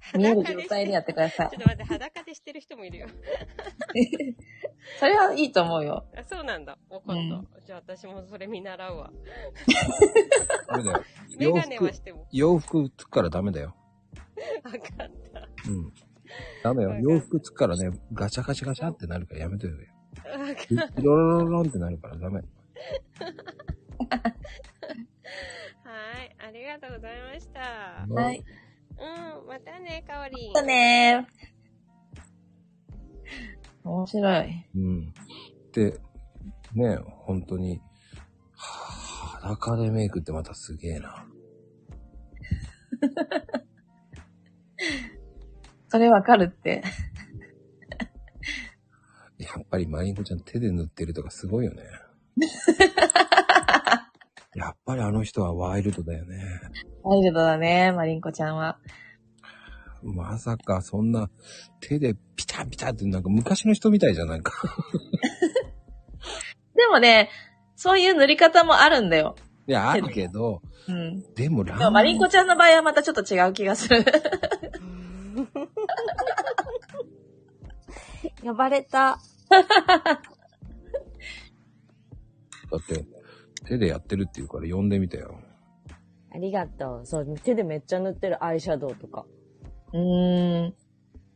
[0.16, 1.62] 見える状態でやってくださいちょっ。
[1.62, 3.06] と待って、裸でしてる人もいるよ。
[4.98, 6.04] それはいいと思うよ。
[6.16, 6.76] あ、そうなんだ。
[6.88, 7.12] わかった。
[7.12, 9.12] うんじゃあ私もそれ見習うわ。
[10.68, 11.04] ダメだよ。
[11.38, 12.26] メガネはしても。
[12.32, 13.76] 洋服つくからダメだよ。
[14.64, 15.04] わかった。
[15.68, 15.92] うん。
[16.64, 19.74] ダメよ洋服つくからね、ガチャガチャガチャってなるからやめてよ。
[20.26, 21.02] わかった。
[21.02, 22.40] ロロロロンってなるからダメ。
[22.40, 22.40] は
[26.22, 26.36] い。
[26.38, 28.06] ありがとうございました。
[28.08, 28.44] はい。
[28.98, 29.46] うん。
[29.48, 30.52] またね、かおりん。
[30.52, 31.26] またね
[33.84, 34.66] 面白い。
[34.74, 35.12] うん。
[35.72, 35.98] で、
[36.74, 37.80] ね、本当に、
[38.54, 41.26] はぁ裸でメイクってまたすげえな。
[45.88, 46.82] それわかるって。
[49.38, 51.82] やっぱりマリンコちゃん手で塗ってるとかすごいよね。
[54.92, 56.60] やっぱりあの人はワイルドだよね。
[57.02, 58.76] ワイルドだね、マリンコちゃんは。
[60.02, 61.30] まさかそんな
[61.80, 64.52] 手でピタピタってなんか昔の人みたいじゃないか。
[66.76, 67.30] でもね、
[67.76, 69.36] そういう塗り方もあるんだよ。
[69.66, 71.22] いや、あるけど、うん。
[71.34, 74.04] でもラでもマリンコちゃんの場合はまたちょっと違う気がする。
[78.42, 79.18] 呼ばれた。
[79.50, 79.60] だ
[82.78, 83.04] って
[83.66, 85.40] 手でやってるっていうから呼んでみたよ。
[86.34, 87.06] ありがとう。
[87.06, 89.26] そう、手でめっちゃ塗ってるアイシャドウとか。
[89.92, 90.74] うーん。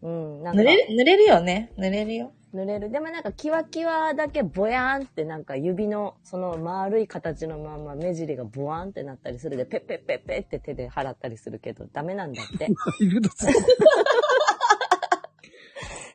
[0.03, 0.63] うん、なんか。
[0.63, 1.73] 塗れる、塗れるよね。
[1.77, 2.33] 塗れるよ。
[2.53, 2.91] 塗れる。
[2.91, 12.65] でもなんかキワキワだけボヤーンってなんか指のその丸い形のまま目尻がボワーンってなったりするで、ペッペッペッペッって手で払ったりするけど、ダメなんだって。
[12.65, 13.61] ワイルドすぎる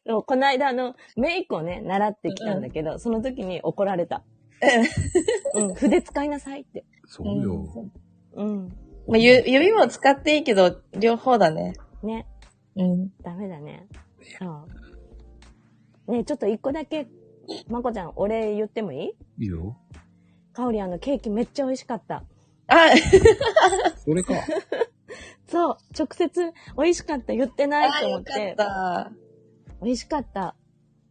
[0.03, 4.23] でもこの間あの、メイクをね、習ってきたんだけど、その時に怒られた。
[5.55, 6.85] うん、筆使いなさいって。
[7.07, 7.65] そうよ。
[8.33, 8.69] うん。
[9.07, 11.73] まあ、ゆ指も使っていいけど、両方だね。
[12.03, 12.27] ね、
[12.75, 13.11] うん。
[13.23, 13.87] ダメだね。
[14.39, 14.67] そ
[16.07, 16.11] う。
[16.11, 17.07] ねちょっと一個だけ、
[17.67, 19.43] まこちゃん、お礼言ってもいい？
[19.43, 19.77] いいよ。
[20.53, 22.23] かおりあの、ケーキめっちゃ美味しかった。
[22.67, 22.75] あ、
[23.97, 24.35] それか。
[25.47, 28.19] そう、直接美味しかった言ってないと思っ。
[28.19, 29.11] よかってた。
[29.81, 30.55] 美味しかった。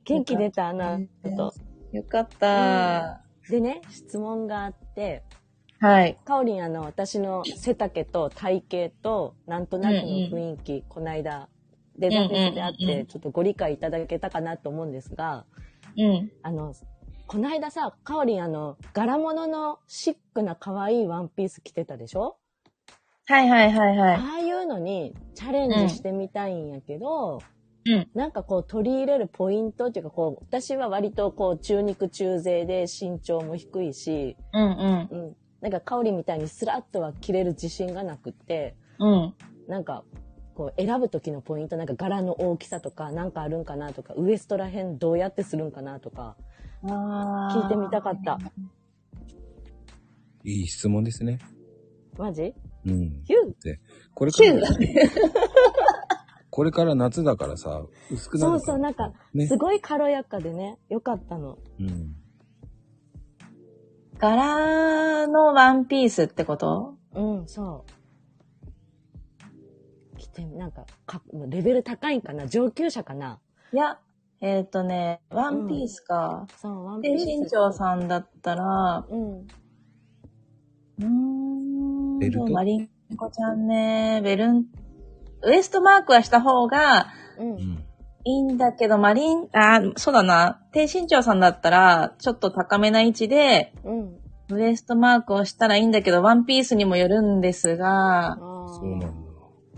[0.04, 1.52] 元気出た、あの後。
[1.92, 3.24] よかった。
[3.50, 5.22] でね、質問があって、
[5.80, 6.16] はい。
[6.24, 11.48] かおりんあの、私の背丈と体型と、なんとなくの雰囲気、この間、
[11.98, 15.44] デザフェスであっうんうんうんうて、ちょっとご理解いただけたかなと思うんですが、
[15.96, 16.30] うん。
[16.42, 16.74] あの、
[17.26, 22.36] この間さ、かおりんあの、柄物のシックな可愛いワンピース着てたでしょ？
[23.26, 24.16] はいはいはいはい。
[24.16, 27.40] ああいうのにチャレンジしてみたいんやけど、うん。
[28.14, 35.08] なんかこう取り入れるポイントっていうかこう、私は割とこう中肉中背で身長も低いし、うんうん。
[35.10, 35.36] うん。
[35.60, 39.34] なんか香りみたいにスラッとは着れる自信がなくって、うん。
[39.68, 40.04] なんか
[40.54, 46.36] こう選ぶ時のポイント、なんか柄の大きさとかなんかあるんかなとか、ウエストらへんどうやってするんかなとか、
[46.82, 48.38] 聞いてみたかった。
[50.44, 51.38] いい質問ですね。
[52.16, 52.54] マジ？
[52.86, 53.22] うん。
[53.24, 53.76] ヒュー
[54.14, 54.94] これからキューだ、ね。
[56.60, 58.60] これから夏だからさ、薄くなるから。
[58.60, 61.56] そうそう、なんか、ねすごい軽やかでね、よかったの。
[61.80, 62.14] うん。
[64.18, 66.98] 柄のワンピースってこと？
[67.14, 67.86] うん、そ
[70.18, 70.18] う。
[70.18, 72.46] 着てみ、なんか、かもうレベル高いんかな？
[72.46, 73.38] 上級者かな？
[73.72, 73.98] いや、
[74.42, 76.46] えっ、とね、ワンピースか。
[76.58, 77.24] そう、ワンピで、ース。
[77.24, 79.38] 身長さんだったら、うん。
[79.38, 82.18] うーん。
[82.18, 82.52] ベルト？
[82.52, 84.66] マリンコちゃんね、ベルン、
[85.42, 87.52] ウエストマークはした方がうん。
[87.52, 87.84] うん。
[88.24, 90.60] いいんだけど、マリン、あ、そうだな。
[90.72, 94.20] 低身長さんだったら、ちょっと高めな位置で、うん。
[94.50, 99.08] ウエストマークをしたらいいんだけど、ワンピースにもよるんですが、そうなんだ。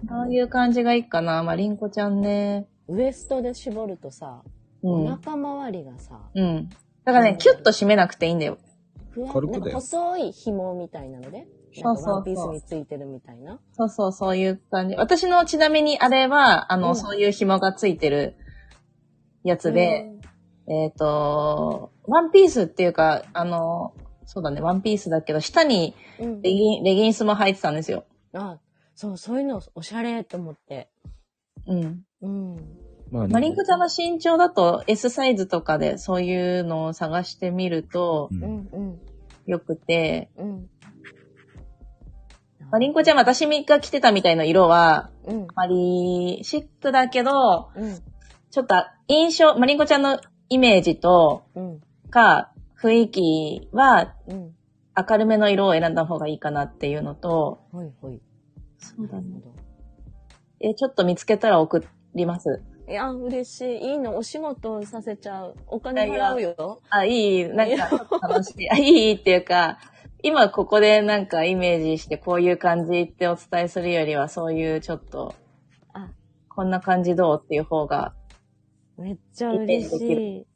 [0.05, 2.66] どういう感じがいいかな、マリンコちゃんね。
[2.89, 4.43] ウエストで絞るとさ、
[4.82, 4.91] うん。
[5.05, 6.68] お腹周りがさ、うん。
[7.05, 8.59] だからね、キュッと締めなくていいんだよ。
[9.11, 13.59] ふわなんか細い紐みたいなので、そうそうワンピースについてるみたいな？
[13.73, 14.97] そうそう、そういう感じ。
[14.97, 18.37] 私のちなみにあれは、あの、うんそういう紐がついてる
[19.43, 20.12] やつで、
[20.68, 23.95] えっ、と、ワンピースっていうか、あの、
[24.27, 26.43] そうだね、ワンピースだけど、下にうん、うん。
[26.43, 28.05] レギンレギンスも履いてたんですよ。
[28.35, 28.59] あ、
[28.95, 30.91] そう、そういうのおしゃれと思って。
[31.66, 32.03] うん。
[32.20, 32.57] うん。
[33.11, 39.01] まあ、マリンコちゃんの身長だと S サイズとかでそういうのを探してみるとううんんうん
[39.45, 40.70] よくて、うん。
[42.73, 47.99] マリンコちゃん私が着てたみたいな色は、うんあまりシックだけど、うん
[48.51, 48.75] ちょっと
[49.09, 52.51] 印象、マリンコちゃんのイメージと、うんか、
[52.83, 54.55] 雰囲気はうん。
[54.95, 58.20] 明るめの色を選んだ方がいいかなっていうのと、ほいほい。
[58.79, 59.41] そうだね。
[60.61, 61.83] え、ちょっと見つけたら送
[62.14, 62.62] ります。
[62.89, 63.93] いや、嬉しい。
[63.93, 64.16] いいの。
[64.16, 65.57] お仕事させちゃう。
[65.66, 66.81] お金払うよ。
[66.91, 68.70] あ、いい、なんか楽しい。
[68.70, 69.79] あ、いいっていうか、
[70.23, 75.35] 今ここでなんかイメージしてこういう感じってお伝えするよりは、そういうちょっと、
[75.93, 76.11] あ、
[76.49, 78.14] こんな感じどうっていう方が、
[78.99, 80.47] めっちゃ嬉しい。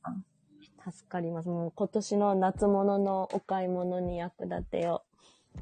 [0.89, 1.49] 助かります。
[1.49, 5.03] もう今年の夏物のお買い物に役立てよ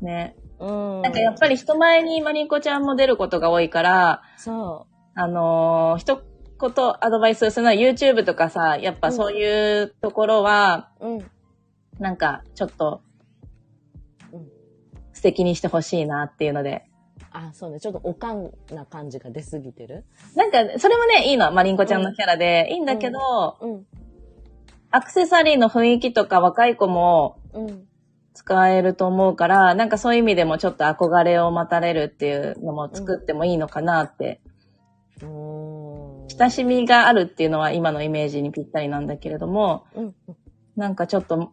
[0.03, 0.37] ね。
[0.59, 0.67] う。
[0.67, 1.03] うん。
[1.03, 6.23] なんかやっぱり人前にマリンコちゃんも出ることが多いから、そあのー一
[6.61, 11.09] 言アドバイスするのは YouTube とかさ、やっぱそういうところは、う。
[11.09, 11.31] うん。
[11.99, 13.04] なんかちょっとうん、
[15.15, 16.85] 素敵にしてほしいなっていうので。
[17.31, 17.81] あ、そうね。
[17.81, 20.05] ちょっとおかんな感じが出すぎてる？
[20.37, 21.51] なんか、それもね、いいの。
[21.53, 23.87] マリンコちゃんのキャラで、いいんだけど、うん。
[24.91, 27.87] アクセサリーの雰囲気とか若い子もうん。
[28.37, 34.41] 使えると思うから、なんかそういう意味でもちょっと憧れを待たれるっていうのも作ってもいいのかなって。
[35.23, 40.15] おー親しみがあるっていうのは今のイメージにぴったりなんだけれども、うん。
[40.75, 41.53] なんかちょっと、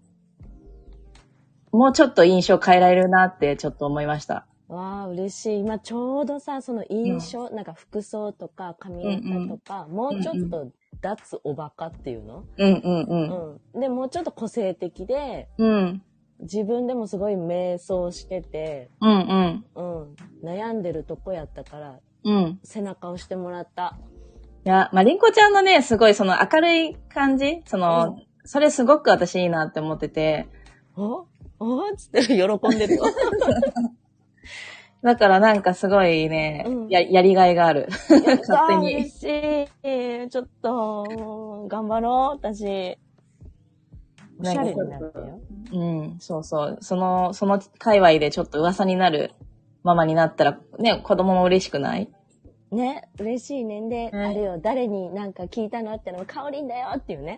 [1.72, 4.46] もうちょっと印象変えられるなってちょっと思いました。
[4.68, 5.60] わあ、嬉しい。
[5.60, 13.60] 今ちょうどさ、その印象、なんか服装とか髪型とか、もうちょっと脱おバカっていうの、うんうんうん。
[13.74, 16.02] うん、で、もうちょっと個性的で、うん。
[16.40, 19.66] 自分でもすごい迷走してて、うんうん。
[19.76, 22.60] うん、悩んでるとこやったから、うん。
[22.64, 23.98] 背中を押してもらった。
[24.66, 30.48] いや、まりんこちゃんのね、すごいその明るい感じその、うそれすごく私いいなって思ってて、
[30.96, 31.26] お
[31.64, 33.04] おつって喜んでるよ。
[35.04, 37.88] だからなんかすごいね、うんや、やりがいがある。
[37.90, 40.30] 勝手に嬉しい。
[40.30, 42.98] ちょっと、頑張ろう、私。
[44.40, 45.40] おしゃれになったよ。
[45.74, 46.78] うん、そうそう。
[46.82, 49.34] その、その界隈でちょっと噂になる
[49.84, 52.10] ママになったら、ね、子供も嬉しくない？
[52.72, 57.36] ね、嬉しいねんで、うんあれよ、誰になんか聞いたのってのも、かおりんだよっていうね。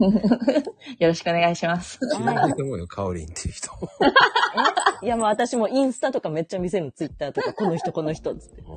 [1.00, 1.98] よろしくお願いします。
[2.16, 3.72] 知らないと思うよ、カオリンっていう人。
[5.02, 8.62] いや、もう私もインスタとかめっちゃ見せるの、ツイッターとか、 この人、この人、つって。
[8.62, 8.68] フ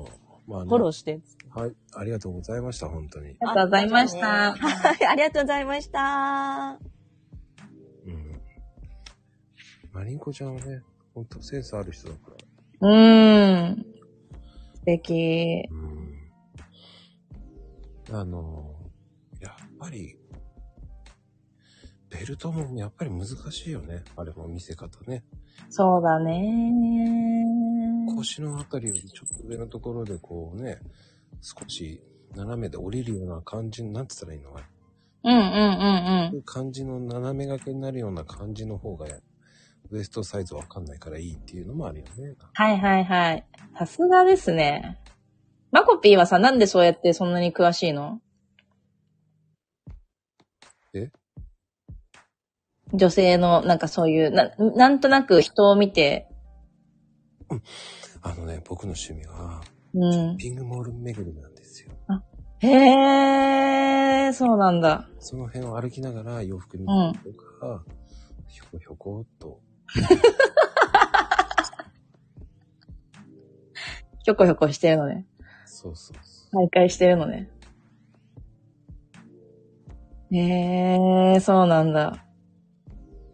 [0.46, 1.20] まあねォローして。
[1.50, 3.26] はい、ありがとうございました、本当に。
[3.26, 4.52] ありがとうございました。
[4.54, 6.78] はい、ありがとうございました。
[8.07, 8.40] うん。
[9.92, 10.82] マリンコちゃんはね、
[11.14, 12.30] ほんとセンスある人だか
[12.80, 12.88] ら。
[12.88, 13.86] うーん。
[14.74, 15.68] 素敵。
[15.70, 15.95] うん。
[18.11, 18.74] あの、
[19.40, 20.16] やっぱり、
[22.09, 24.02] ベルトもやっぱり難しいよね。
[24.16, 25.24] あれも見せ方ね。
[25.68, 27.44] そうだね。
[28.14, 30.78] 腰のあたりよりちょっと上のところでこうね、
[31.42, 32.00] 少し
[32.34, 34.66] 斜めで降りるような感じ、なんてたらいいのかな。
[35.24, 36.42] うんうんうんうん。
[36.42, 39.07] 感じの斜め掛けになるような感じの方が、
[39.90, 42.34] ウエストサイズわかんないからいいっていうのもあるよね。
[42.54, 43.46] はいはいはい。
[43.78, 44.98] さすがですね。
[45.72, 48.20] マコピーはさ、なんでそうやってそんなに詳しいの？
[50.94, 51.10] え？
[52.92, 56.28] 女性の、なんかそういう、な、なんとなく人を見て、
[58.22, 59.60] あのね、僕の趣味が、
[59.94, 60.36] うん。
[60.36, 61.92] ピングモール巡りなんですよ。
[62.60, 65.08] へー、そうなんだ。
[65.18, 66.92] その辺を歩きながら洋服見た
[67.28, 67.84] りとか、
[68.48, 69.60] ひょこひょこっと。
[74.24, 75.24] ひょこひょこしてるのね。
[75.76, 77.50] そうそうそ徘徊してるのね。
[80.32, 82.24] へー、そうなんだ。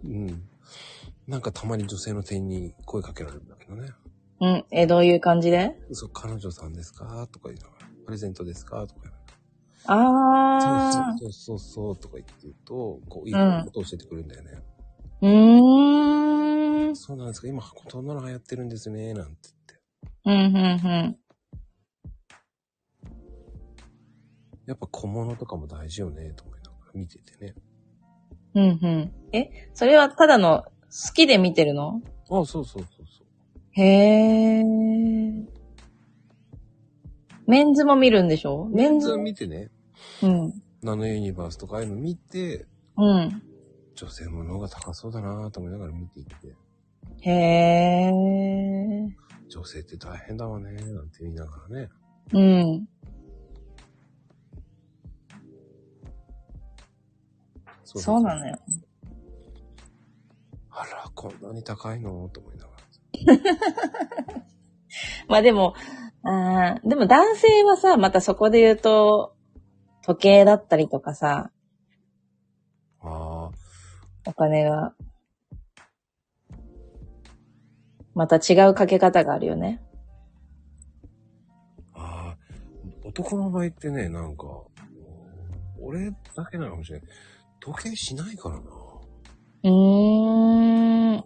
[0.04, 0.08] う。
[0.08, 0.42] うん。
[1.28, 3.90] なんかたまに女性の店員に声かけられるんだけどね。
[4.40, 4.64] うん。
[4.72, 5.76] え、どういう感じで？
[5.92, 7.28] そう、彼女さんですか？
[7.30, 8.84] とか言いながら、プレゼントですか？
[8.88, 9.34] とか言われて
[9.86, 14.50] あそうそうそうそうとか言って言うと、こう、いいうんことを教えてくるんだよね。
[15.22, 15.26] ー。
[15.26, 16.96] うーん。
[16.96, 17.46] そうなんですか？
[17.46, 19.50] 今、こんなの流行ってるんですね、なんて
[20.24, 21.16] うん、うん、うん。
[24.66, 27.54] やっぱ小物とかも大事よね、と思いながら見ててね。
[28.54, 29.12] うん、うん。
[29.32, 32.02] え、それはただの好きで見てるの？
[32.28, 33.26] あ、そうそうそうそう。
[33.72, 35.46] へー。
[37.46, 38.66] メンズも見るんでしょ？
[38.66, 39.70] メンズを見てね、
[40.22, 40.52] うん。
[40.82, 43.42] ナノユニバースとかああいうの見て、うん。
[43.94, 46.54] 女性物が高そうだなと思いながら見ていって、
[47.20, 49.08] へー。
[49.48, 51.88] 女女性って大変だわね、なんて言いながらね。
[52.32, 52.88] うん。
[58.00, 58.58] そうなのよ。
[60.70, 62.28] あら、こんなに高いの？
[62.30, 64.42] と思いながら。
[65.28, 65.74] まあでも、
[66.22, 69.34] あーでも男性はさ、またそこで言うと、
[70.02, 71.50] 時計だったりとかさ、
[73.00, 73.50] あ
[74.26, 74.94] お金が、
[78.14, 79.82] また違うかけ方があるよね。
[81.92, 82.36] あ、ああ、
[83.04, 84.44] 男の場合ってね、なんか、
[85.80, 87.08] 俺だけなのかもしれない。
[87.64, 88.62] 時計しないからな。
[89.64, 91.24] うーん。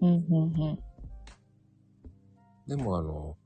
[0.00, 0.78] うん、うん、うん。
[2.66, 3.36] でもあの、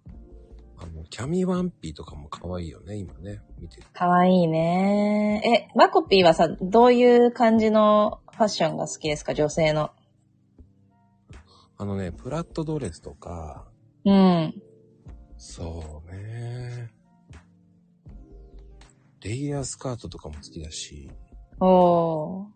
[0.79, 3.43] あの、キャミワンピーとかも可愛いよね、今ね。
[3.61, 3.87] 見てる。
[3.93, 5.69] かわいいね。
[5.73, 9.35] え、マコピーはさ、どういう感じのファッションが好きですか？
[9.35, 9.91] 女性の。
[11.77, 13.69] あのね、プラットドレスとか、
[14.05, 14.55] うん。
[15.37, 16.91] そうね。
[19.23, 21.11] レイヤースカートとかも好きだし、
[21.61, 22.47] おー。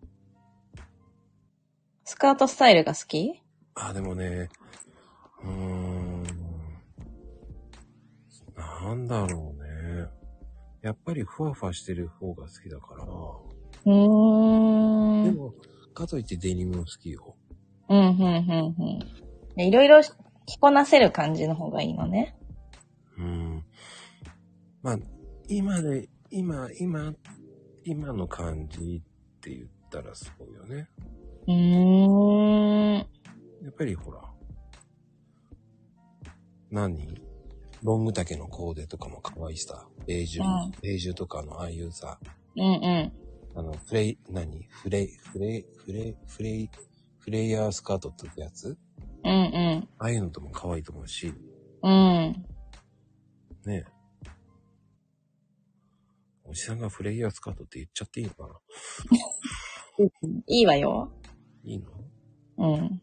[2.05, 3.43] スカートスタイルが好き？
[3.75, 4.49] あ、でもね、
[5.43, 6.23] うーん、
[8.57, 10.07] なんだろうね。
[10.83, 13.05] やっぱりふわふわしてる方が好きだから。
[13.05, 15.25] うーん。
[15.25, 15.55] でも、
[15.95, 17.37] かといってデニムも好きよ。
[17.89, 18.77] うん、うん、うん、
[19.57, 19.63] うん。
[19.63, 22.37] いろいろ着こなせる感じの方がいいのね。
[23.17, 23.65] うん。
[24.83, 24.99] まあ、
[25.49, 27.15] 今で、今、今、
[27.85, 30.89] 今の感じって言ったらそうよね。
[31.47, 32.95] うーん。
[32.97, 33.05] や
[33.69, 34.23] っぱりほら、
[36.71, 37.21] 何？
[37.83, 39.87] ロング丈のコーデとかも可愛いさ。
[40.07, 42.19] ベージュ、うんベージュとかのああいうさ、
[42.57, 43.13] うん、うん。
[43.55, 44.63] あの、フレイ、何？
[44.71, 46.71] フレイ、フレイ、フレイ、フレイ、
[47.19, 48.79] フレイヤースカートってやつ？
[49.23, 49.89] うん、うん。
[49.99, 51.35] ああいうのとも可愛いと思うし、
[51.83, 52.47] うん。
[53.67, 53.85] ね
[56.53, 58.61] おじさんがフレイヤースカートって言っちゃっていいのかな？
[60.47, 61.11] いいわよ。
[61.65, 61.87] いいの？
[62.59, 63.03] うん。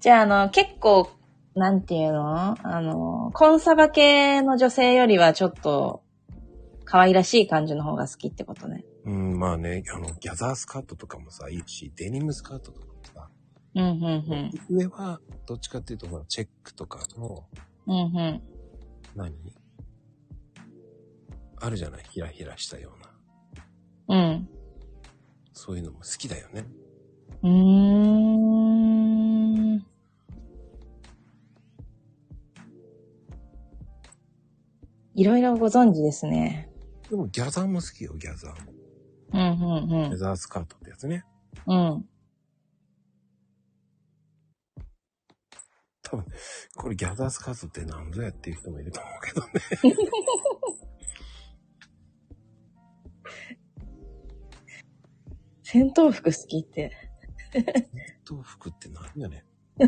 [0.00, 1.10] じゃあ、あの、結構、
[1.54, 2.56] なんていうの？
[2.66, 6.02] あの、コンサバ系の女性よりはちょっと、
[6.86, 8.86] 可愛らしい感じの方が好きってことね。
[9.04, 13.28] うん、まあね、あの、ギャザースカートとかもさ、いいし、デニムスカートとかもさ、
[13.74, 17.44] うん、うん、上は、どっちかっていうと、ほら、チェックとかの、
[17.86, 17.94] うん。
[17.94, 18.42] うん、うん。
[19.14, 19.34] 何？
[21.62, 22.04] あるじゃない？
[22.10, 22.92] ひらひらしたよ
[24.08, 24.18] うな。
[24.18, 24.48] うん。
[25.52, 26.66] そういうのも好きだよね。
[27.42, 27.50] うー
[29.78, 29.86] ん。
[35.14, 36.68] いろいろご存知ですね。
[37.08, 38.72] でも、ギャザーも好きよ、ギャザーも。
[39.34, 39.42] うん、
[40.04, 41.24] うん、ギャザースカートってやつね。
[41.66, 41.76] うん。
[41.76, 42.08] うん。
[46.02, 46.26] 多分、
[46.74, 49.52] これギャザースカートって何ぞやっていう人もいると思うけどね。
[55.72, 56.92] 戦闘服好きって。
[58.28, 59.42] 豆腐って何やね
[59.78, 59.84] ん。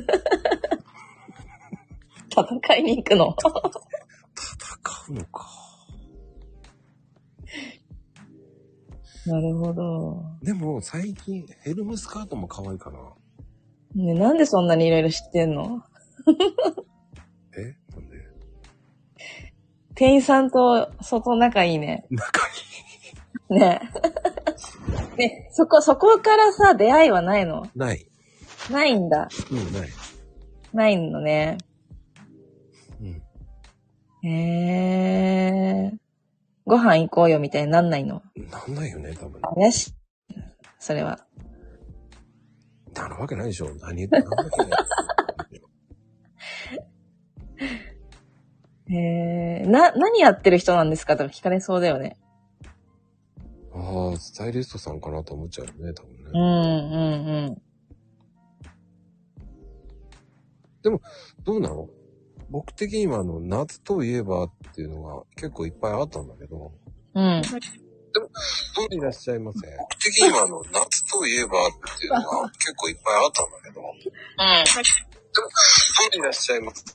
[2.30, 3.36] 戦いに行くの？
[3.38, 3.52] 戦
[5.10, 5.46] うのか。
[9.26, 10.24] なるほど。
[10.42, 12.98] でも、最近、ヘルムスカートも可愛いかな。
[13.94, 15.82] ね、なんでそんなにいろいろ知ってんの？
[17.58, 17.76] え？
[17.94, 18.16] なんで？
[19.94, 22.06] 店員さんと外仲いいね。
[22.08, 22.50] 仲い
[23.50, 23.80] ね。
[25.18, 27.64] ね、そこ、そこからさ、出会いはないの？
[27.66, 27.78] い。
[27.78, 28.06] ない。
[28.70, 29.28] ないんだ。
[29.50, 29.88] うん、ない。
[30.72, 31.58] ないのね。
[33.00, 33.22] うん。
[34.28, 35.92] へえ。
[36.66, 38.22] ご飯行こうよみたいになんないの？
[38.50, 39.40] なんないよね、多分。
[39.42, 39.94] 怪しい。
[40.78, 41.18] それは。
[42.94, 43.74] なるわけないでしょ。
[43.80, 44.80] 何言って、なるわけない。
[48.96, 49.66] へえ。
[49.66, 51.16] な、何やってる人なんですか？
[51.16, 52.16] とか聞かれそうだよね。
[53.76, 56.30] ああ、スタイリストさんかなと思っちゃうよね、多分ね。
[56.32, 56.46] うん、う
[56.96, 57.62] ん、
[60.84, 61.00] うん。
[61.44, 61.88] どうなの？
[62.50, 66.72] 僕的にはあの、夏といえばっていうのが結構いっぱいあったんだけど。
[67.14, 67.42] うん。
[67.42, 69.58] どうでいらっしゃいませ？
[69.76, 73.80] 僕的にはあの、夏といえばっていうのが結構いっぱいあったんだけど。
[73.80, 73.92] うん。
[75.34, 75.42] ど
[76.06, 76.94] うでいらっしゃいます僕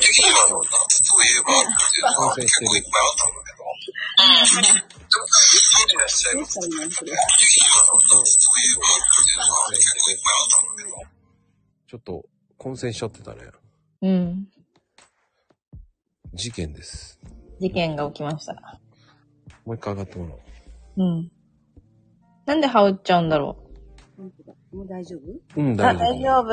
[0.00, 4.99] 的にはあの、夏といえばっていうのが結構いっぱいあったんだけど。
[11.88, 12.24] ちょっと、
[12.56, 13.38] 混戦しちゃってたね。
[14.02, 14.46] うん。
[16.32, 17.18] 事件です。
[17.60, 18.54] 事件が起きました。
[19.64, 20.40] もう一回上がってもらおう。
[20.98, 21.32] うん。
[22.46, 23.56] なんで羽織っちゃうんだろ
[24.16, 24.54] 本当だ。
[24.72, 25.60] もう大丈夫？
[25.60, 25.82] うん、う。
[25.82, 25.98] あ、大丈夫。
[25.98, 26.46] 大丈夫。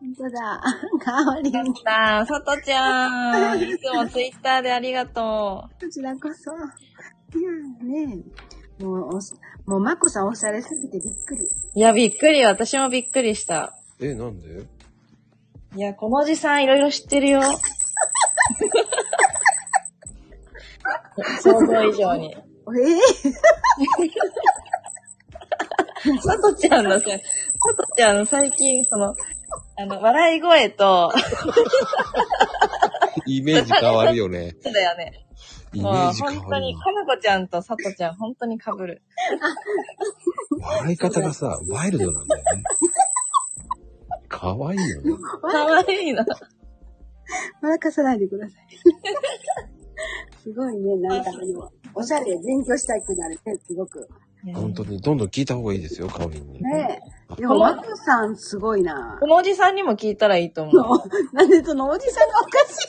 [0.00, 0.62] 本当だ。
[1.04, 2.26] かわりやったー。
[2.26, 3.62] さとちゃん。
[3.62, 6.50] いつもツイッターでありがとこちらこそ。
[7.34, 7.50] いや
[8.04, 8.22] ね
[8.80, 8.84] え。
[8.84, 9.34] もうおし、
[9.66, 11.42] もうマコさんおしゃれすぎてびっくり。
[11.42, 11.48] う。
[11.74, 12.44] いや、びっくり。
[12.44, 13.76] 私もびっくりした。
[14.00, 14.64] え、なんで？
[15.76, 17.40] いや、このおじさんいろいろ知ってるよ。
[21.40, 22.34] 想像以上に。
[22.34, 22.40] え
[26.20, 27.10] さとちゃんのさ、さ
[27.76, 29.14] とちゃんの最近、その、
[29.78, 31.12] あの、笑い声と、
[33.26, 34.56] イメージ変わるよね。
[34.62, 35.21] そうだよね。
[35.74, 36.76] イメもうージ変本当に。
[36.76, 39.02] かなこちゃんとさとちゃん、本当に被る。
[40.60, 42.62] 笑い方がさ、ワイルドなんだよね。
[44.28, 45.12] 可愛いよね。
[45.40, 46.24] かわいいな。
[47.60, 48.62] 笑かさないでください。
[50.42, 54.08] すごいね、なんかあの、おしゃれ勉強したくなるね、すごく。
[54.54, 56.62] 本当に、どんどん聞いた方がいいですよ、カオリンに。
[56.62, 57.00] ね
[57.30, 57.36] え。
[57.36, 59.26] でも、マコさんすごいなこ。
[59.28, 60.74] のおじさんにも聞いたらいいと思う。
[61.32, 62.88] なんでそのおじさんがおかしい。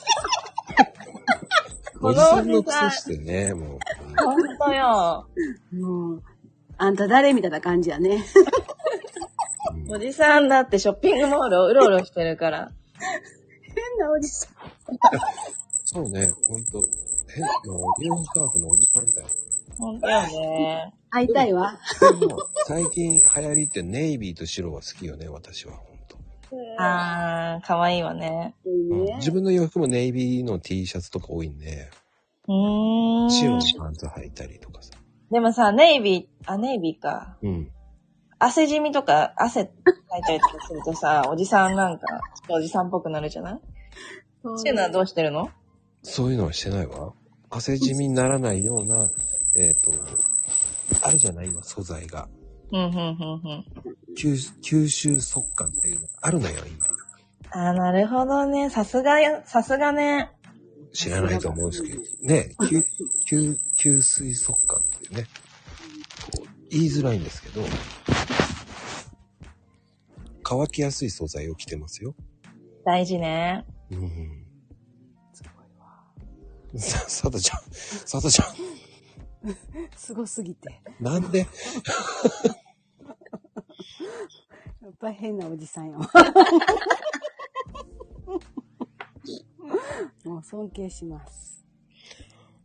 [2.04, 3.80] おじさんの癖してね、もう。
[4.18, 5.28] 本当よ。
[5.72, 6.24] もう、
[6.78, 8.24] あんた誰みたいな感じやね。
[9.90, 12.72] おじさんだってショッピングモールをうろうろしてるから。
[13.62, 14.50] 変なおじさん。
[15.86, 16.82] そうね、ほんと。
[17.34, 17.50] 変な、
[18.00, 19.28] リオンスカーフのおじさんだよ。
[19.78, 20.94] 本当よね。
[21.10, 21.80] 会いたいわ。
[22.68, 25.80] 最近流行りってネイビーと白が好きよね、私は。
[26.78, 28.56] あー、かわいいわね。
[28.66, 28.74] いい
[29.06, 29.16] ね。
[29.18, 31.90] 自分の洋服もネイビーの T シャツとか多いんで、
[32.48, 33.30] うーん。
[33.32, 34.92] 白のパンツ履いたりとかさ。
[35.32, 37.38] でもさ、ネイビー、あ、ネイビーか。
[37.42, 37.72] うん。
[38.40, 39.72] 汗じみとか、汗か
[40.18, 43.60] いたりとかするとさ、 おじさんなんか、ちょっとおじさんっぽくなるじゃない？
[44.44, 45.50] そういうのはどうしてるの？
[46.04, 47.14] そういうのはしてないわ。
[47.50, 49.10] 汗じみにならないような、
[49.56, 49.94] えっ、と、
[51.02, 51.48] あるじゃない？
[51.48, 52.28] 今、素材が。
[52.72, 53.04] うん、うん、うん、う
[53.56, 53.66] ん。
[54.18, 56.88] 吸吸収速乾っていうのがあるのよ、今。
[57.52, 58.70] あー、なるほどね。
[58.70, 60.32] さすがや、さすがね。
[60.94, 62.02] 知らないと思うんですけど。
[62.22, 62.84] ね、吸、
[63.28, 65.24] 吸、吸水速乾っていうね。
[66.32, 67.62] こう言いづらいんですけど、
[70.44, 72.16] 乾きやすい素材を着てますよ。
[72.86, 73.66] 大事ね。
[73.92, 74.44] うん。
[76.80, 78.46] さ、さとちゃん、さとちゃ
[79.96, 80.82] すごすぎて。
[81.00, 81.48] ん、なんで、
[84.82, 86.00] やっぱり変なおじさんよ。
[90.26, 91.66] もう尊敬します。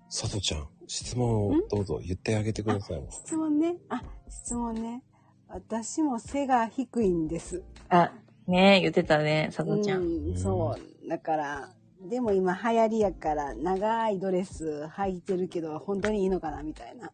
[0.08, 3.06] さとちゃん、質問をどうぞ言ってあげてください。
[3.10, 3.76] 質問ね？
[3.88, 5.02] あ、質問ね。
[5.48, 7.62] 私も背が低いんです。
[7.88, 8.12] あ、
[8.46, 10.02] ね言ってたね、さとちゃん。
[10.02, 11.08] うん、そう。
[11.08, 17.12] だから、でも今流行りやから、長いドレス履いてるけど、本当にいいのかなみたいな。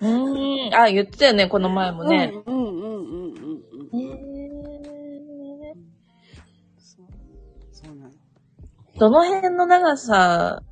[0.00, 0.74] うーん。
[0.74, 2.32] あ、言ってたよね、この前もね。
[2.46, 3.32] うんうんうんうん
[3.92, 4.12] うん
[6.78, 7.06] そう。
[7.72, 8.12] そうなの。
[8.98, 10.62] どの辺の長さ、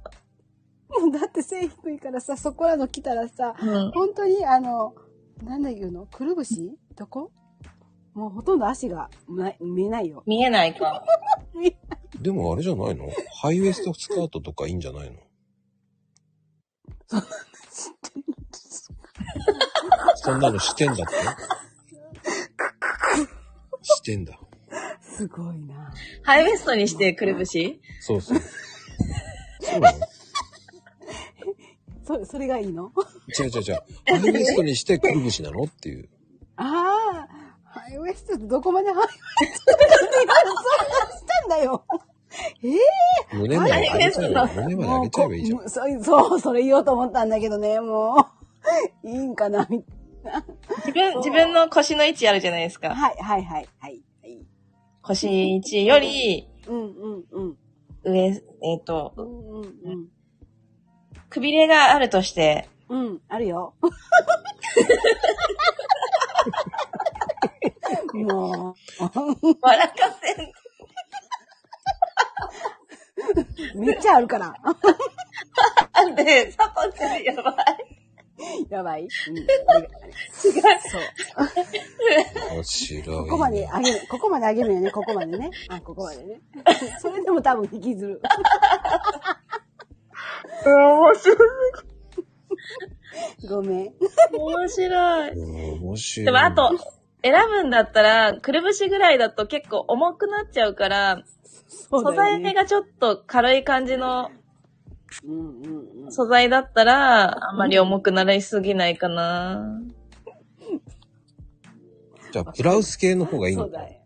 [0.91, 3.91] も うだって背低いからさ、そこらの来たらさ、うん。
[3.93, 4.95] 本当にあの、
[5.43, 6.07] なんだ言うの？
[6.07, 6.79] くるぶし？
[6.95, 7.33] どこ？
[8.15, 9.11] もうほとんど足が
[9.61, 10.23] 見えないよ。
[10.27, 11.05] 見えないか。
[12.21, 13.09] でもあれじゃないの？
[13.43, 15.19] ハイウエストスカートとかいいんじゃないの？
[17.09, 17.27] そんな
[20.51, 21.15] のしてんだって？
[23.83, 24.39] してんだ。
[25.01, 25.93] すごいな。
[26.23, 28.39] ハイウエストにしてくるぶしそうそう。
[29.61, 29.99] そうなの
[32.05, 32.93] そ、それがいいの？
[33.39, 33.83] 違う違う違う。
[34.07, 36.09] ハイウエストにしてくるぶしなのっていう。
[36.57, 37.29] ああ、
[37.65, 39.11] ハイウエストってどこまでハイウエ
[39.55, 41.85] ストってそんなしたんだよ。
[43.33, 45.69] 胸まで上げちゃえば、胸まで上げちゃえばいいじゃん。
[46.03, 48.44] そう、それ言おうと思ったんだけどね、もう。
[49.05, 49.85] いいんかなみ
[50.79, 52.95] 自分、自分の腰の位置あるじゃないですか。
[52.95, 54.03] はい、はい、はい、はい。
[54.23, 54.47] はい
[55.05, 57.57] 腰位置よりうん、うん、うん。
[58.05, 60.09] 上、えっ、とう、ん、うん、うん。
[61.29, 63.75] くびれがあるとして、うん、あるよ。
[68.15, 68.75] も
[69.61, 70.53] 笑かせん。
[73.75, 74.55] う、めっちゃあるから。
[76.17, 78.04] で、サポちゃんやばい。
[78.69, 79.03] やばい。
[79.03, 79.47] うん、違う。
[80.43, 82.55] そう。
[82.55, 83.05] 面白い。
[83.05, 84.07] ここまで上げる。
[84.09, 84.91] ここまで上げるよね。
[84.91, 85.51] ここまでね。
[85.69, 86.41] あ、ここまでね。
[87.01, 88.21] それでも多分引きずる。
[90.65, 91.39] 面白い。
[93.49, 93.93] ごめん。
[94.33, 95.31] 面白い。
[95.31, 96.27] うん面白い。
[96.27, 96.71] でもあと、
[97.23, 101.23] 選ぶんだったら、くるぶしぐらいだと結構重くなっちゃうから、ね
[102.17, 104.31] 材がちょっと軽い感じの。
[106.11, 109.81] 素材だったら、あんまり重くなりすぎないかな。
[112.33, 114.05] じゃあ、ブラウス系の方がいいのかそ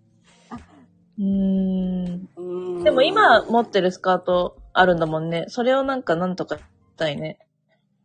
[1.18, 2.28] うん。
[2.36, 5.46] うーんでも今持ってるスカートあるんだもんね。
[5.48, 6.62] それをなんかなんとかし
[6.96, 7.38] たいね。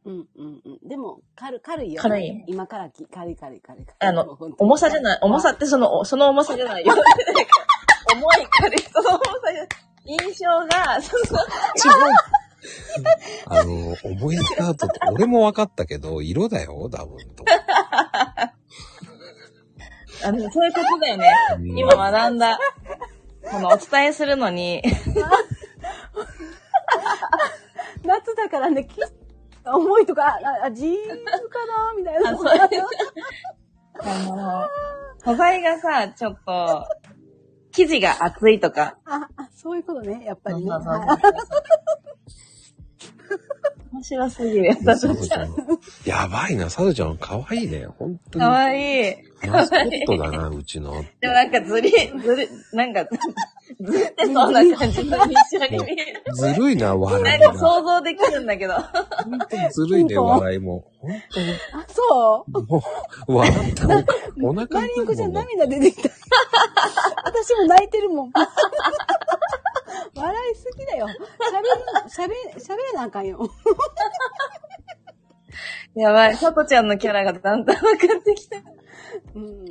[0.06, 0.88] うんうんうん。
[0.88, 2.02] でも、軽軽いよ。
[2.02, 3.86] 軽い今からき軽い軽い軽い。
[4.00, 5.20] あの重さじゃない。
[5.22, 6.94] 重さってその、その重さじゃないよ。
[8.14, 9.68] 重い軽い、その重さじゃない。
[10.06, 11.96] 印象が、その、
[13.46, 17.46] あの、重いスカートって、俺も分かったけど、色だよ、多分と。
[20.26, 21.32] あの、そういうことだよね。
[21.58, 22.58] うん今学んだ。
[23.50, 24.82] このお伝えするのに、
[28.04, 29.02] 夏だからね、き
[29.66, 31.16] 重いとか、あ、あ自由か
[31.66, 32.32] なみたいな。
[32.32, 32.48] あそう
[34.00, 34.70] あの、
[35.24, 36.86] 素材がさ、ちょっと、
[37.72, 38.98] 生地が厚いとか。
[39.06, 40.72] あ、あそういうことね、やっぱりね。
[40.72, 41.20] そうそうそうはい
[43.94, 45.56] 面白すぎるよ、さサとちゃん。
[45.56, 46.24] ドちゃん。
[46.24, 47.86] やばいな、サドちゃん、かわいいね。
[48.00, 48.44] 本当に。
[48.44, 49.16] かわいい。
[49.48, 51.04] マスコットだな、うちの。
[51.22, 56.24] でもなんかずり、ずり、なんか、ずってそうな感じの印象に見える。
[56.34, 57.60] ずるいな、笑ないんかが。
[57.60, 58.74] 想像できるんだけど。
[58.74, 60.86] 本当にずるいね、笑いも。
[61.00, 61.52] 本当に。
[61.52, 62.84] あ、そうも
[63.28, 63.84] う、笑って
[64.42, 65.34] おお腹マリンコちゃん。
[65.34, 66.10] 涙出てきた。
[67.26, 68.32] 私も泣いてるもん。
[70.16, 71.08] 笑いすぎだよ。
[71.08, 73.50] 喋る、喋、喋らなあかんよ。
[75.96, 78.58] やばい、さとちゃんのキャラがだんだん分かってきた。
[79.36, 79.66] うん。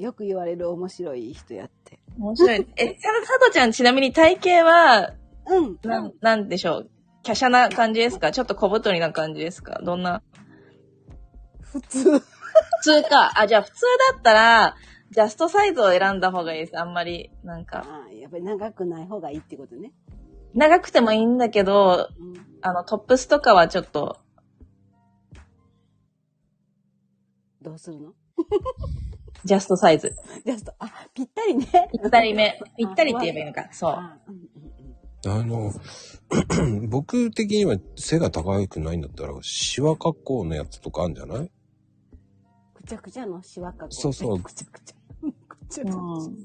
[0.00, 1.98] よく言われる面白い人やって。
[2.18, 2.66] 面白い。
[2.76, 5.12] え、ささとちゃんちなみに体型は、
[5.46, 5.78] うん。
[5.82, 6.90] なん、なんでしょう。
[7.24, 8.32] 華奢な感じですか？
[8.32, 9.80] ちょっと小太りな感じですか？
[9.82, 10.22] どんな？
[11.60, 12.18] 普通。
[12.18, 12.24] 普
[12.82, 13.38] 通か。
[13.38, 14.76] あ、じゃあ普通だったら、
[15.10, 16.78] ジャストサイズを選んだ方がいいです。
[16.78, 17.84] あんまり、なんか。
[18.08, 19.92] あやっぱり長くない方がいいってことね。
[20.54, 22.34] 長くてもいいんだけど、うん。
[22.62, 24.18] あの、トップスとかはちょっと、
[27.62, 28.12] どうするの？
[29.44, 30.14] ジャストサイズ。
[30.44, 31.66] ジャスト、あ、ぴったりね。
[31.92, 32.58] ぴったりめ。
[32.76, 33.68] ぴったりって言えばいいのか。
[33.72, 33.92] そう。
[33.92, 34.16] あ
[35.44, 35.72] の、
[36.88, 41.46] 僕的には背が高くないんだったら、シワ格好のやつとかあるんじゃない？
[41.48, 41.50] く
[42.86, 44.96] ちゃくちゃのシワかそうそうくちゃくちゃ。
[45.48, 45.96] くちゃくちゃ。
[45.96, 46.36] うん。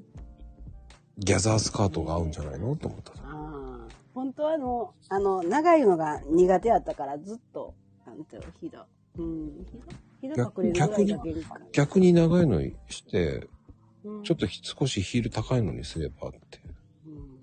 [1.19, 3.11] ギャザースカートが合うんじゃないのと思った。
[3.13, 3.87] ああ。
[4.13, 7.73] 本当はあの、あの、長いのが苦手やったからずっと、
[8.05, 8.87] なんていうの、ひだ。
[9.17, 9.65] うん。
[10.19, 11.57] ひだ、ひだ隠れるぐらいだけるか。
[11.71, 13.47] 逆に長いのにして、
[14.03, 16.59] うんちょっと少しヒール高いのにすればって。
[17.05, 17.39] うん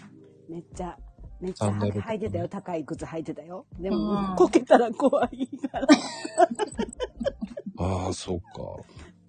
[0.48, 0.98] めっちゃ、
[1.40, 2.48] めっちゃサンダルとかね履いてたよ。
[2.48, 3.64] 高い靴履いてたよ。
[3.78, 5.86] でうんも、こけたら怖いから。
[7.78, 8.84] ああ、そうか。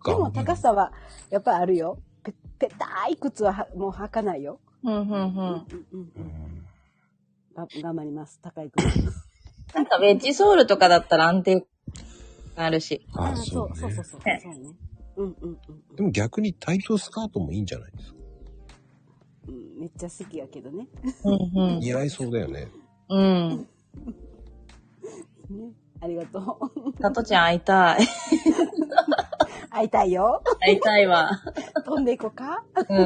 [0.06, 0.94] でも高さは、
[1.30, 2.00] やっぱあるよ。
[2.24, 4.60] ぺ、ぺたい靴ははもう履かないよ。
[4.84, 5.18] うん、うん、うん。
[5.18, 6.66] うんうんううん。
[7.82, 8.40] 頑張ります。
[8.42, 8.86] 高い靴。
[9.76, 11.68] なんかウェッジソールとかだったら安定
[12.56, 13.06] あるし。
[13.14, 14.06] ああ、そそううねそうそう。
[14.06, 14.22] そう。
[14.42, 14.76] そうね。
[15.18, 18.16] うんうんうんでも逆にタイトスカートもいいんじゃないですか？
[19.48, 19.56] うん。
[19.56, 20.88] うんめっちゃ好きやけどね。
[21.24, 21.80] うん、うん。
[21.80, 22.68] 似合いそうだよね。
[23.10, 23.68] うん。
[25.50, 26.40] ねありがと
[26.98, 27.02] う。
[27.02, 28.08] さとちゃん会いたい。
[29.70, 30.42] 会いたいよ。
[30.62, 31.30] 会いたいわ。
[31.86, 32.98] 飛んでいこうかうん。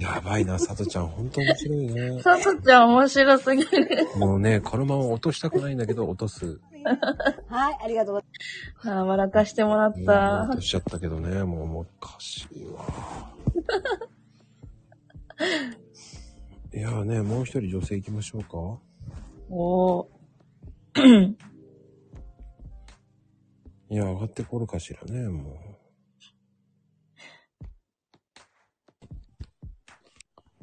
[0.00, 2.22] やばいな、さとちゃん、ほんと面白いね。
[2.22, 4.08] さとちゃん面白すぎる。
[4.16, 6.60] もうね、このまま落としたくないんだけど、落とす。
[7.48, 8.26] はい、ありがとうござ
[8.90, 10.54] いああ、笑かしてもらっうんた落。
[10.56, 12.84] としちゃったけどね、もう、もうおかしいわ。
[16.72, 18.80] いやーね、もう一人女性行きましょうか。
[19.50, 20.06] おー。
[23.90, 25.54] いや、上がってこるかしらね、もう。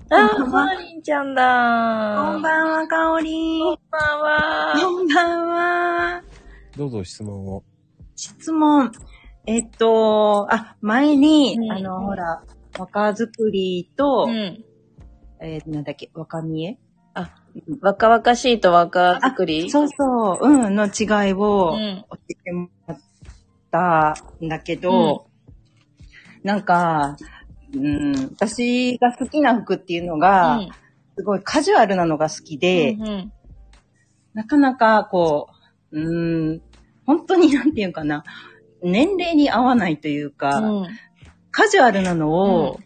[0.09, 1.41] あー、マーリンちゃんだ
[2.31, 4.73] こんばんは、かおりこんばんは。
[4.79, 6.23] こんばんは。
[6.77, 7.63] どうぞ質問を。
[8.15, 8.91] 質問。
[9.47, 12.43] えっと、あ、前に、うんあの、ほら、
[12.77, 14.63] 若作りと、うん。
[15.41, 16.77] えーなんだっけ、若見え
[17.82, 19.70] 若々しいと若作り？
[19.72, 22.06] そうそう、うん、の違いをうん。
[22.10, 22.99] 教えてもらっ
[23.72, 25.28] たんだけど、
[26.43, 27.18] なんか、
[27.74, 30.70] うん、私が好きな服っていうのが、うん。
[31.18, 33.32] すごいカジュアルなのが好きで、うんうん。
[34.34, 35.47] なかなかこ
[35.91, 36.62] う、うーん、
[37.06, 38.26] 本当になんていうかな、
[38.84, 40.88] 年齢に合わないというか、うん。
[41.51, 42.86] カジュアルなのを、うー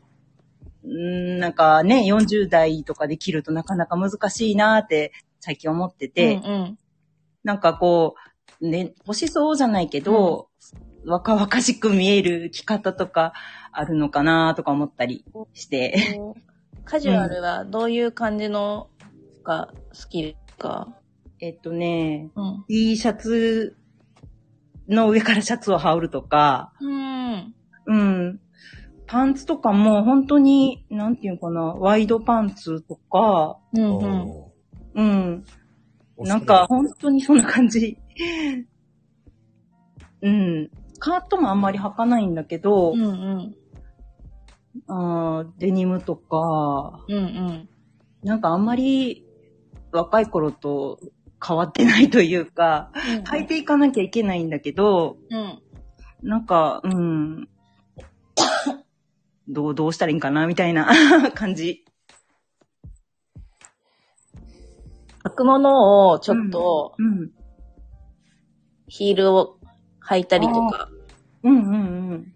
[0.89, 6.79] ん、なんかね、40代とかで着るとなかなか難しいなって最近思ってて、うんうん
[7.41, 8.15] なんかこ
[8.59, 10.49] う、ね、星そうじゃないけど、
[11.05, 13.31] 若々しく見える着方とか
[13.71, 15.23] あるのかなとか思ったり
[15.53, 16.19] して。
[16.83, 18.89] カジュアルはどういう感じの
[19.43, 20.89] が好きですか？
[21.39, 22.65] えっとね、うん。
[22.67, 23.77] T シャツ
[24.89, 27.55] の上からシャツを羽織るとか、うん。
[27.85, 28.41] うん。
[29.09, 34.21] パンツとかも本当に、なんていうのかな、ワイドパンツとか、うんうん。
[34.21, 34.53] お
[34.93, 35.45] うん。
[36.19, 37.97] ーなんか、本当にそんな感じ。
[40.21, 40.69] うん。
[40.99, 43.55] カートもあんまり履かないんだけど、うんうん。
[44.87, 47.69] あーデニムとか、うんうん。
[48.23, 49.25] なんかあんまり
[49.91, 50.99] 若い頃と
[51.43, 52.91] 変わってないというか、
[53.31, 55.59] 履いていかなきゃいけないんだけど、うん。
[56.21, 57.49] なんか、うん。
[59.49, 60.87] どう、どうしたらいいんかなみたいな
[61.33, 61.83] 感じ。
[65.23, 67.31] 履くものをちょっとうん。
[68.87, 69.59] ヒールを
[70.07, 70.89] 履いたりとか、
[71.43, 72.33] うんうんうん。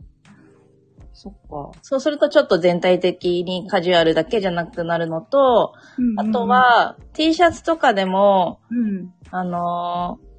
[1.14, 1.72] そっか。
[1.82, 9.14] そうするとちょっと全体的にカジュアルだけじゃなくなるのと、うんあと、は T シャツとかでも、うん。
[9.32, 10.33] あのー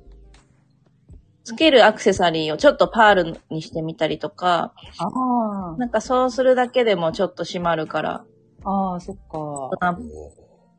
[1.45, 8.25] つけるアクセサリーをちょっとパールにしてみたりとか、あなんかそうするだけでもちょっと締まるから、
[8.65, 9.39] あ、ああ、そっか。
[9.39, 10.03] 大人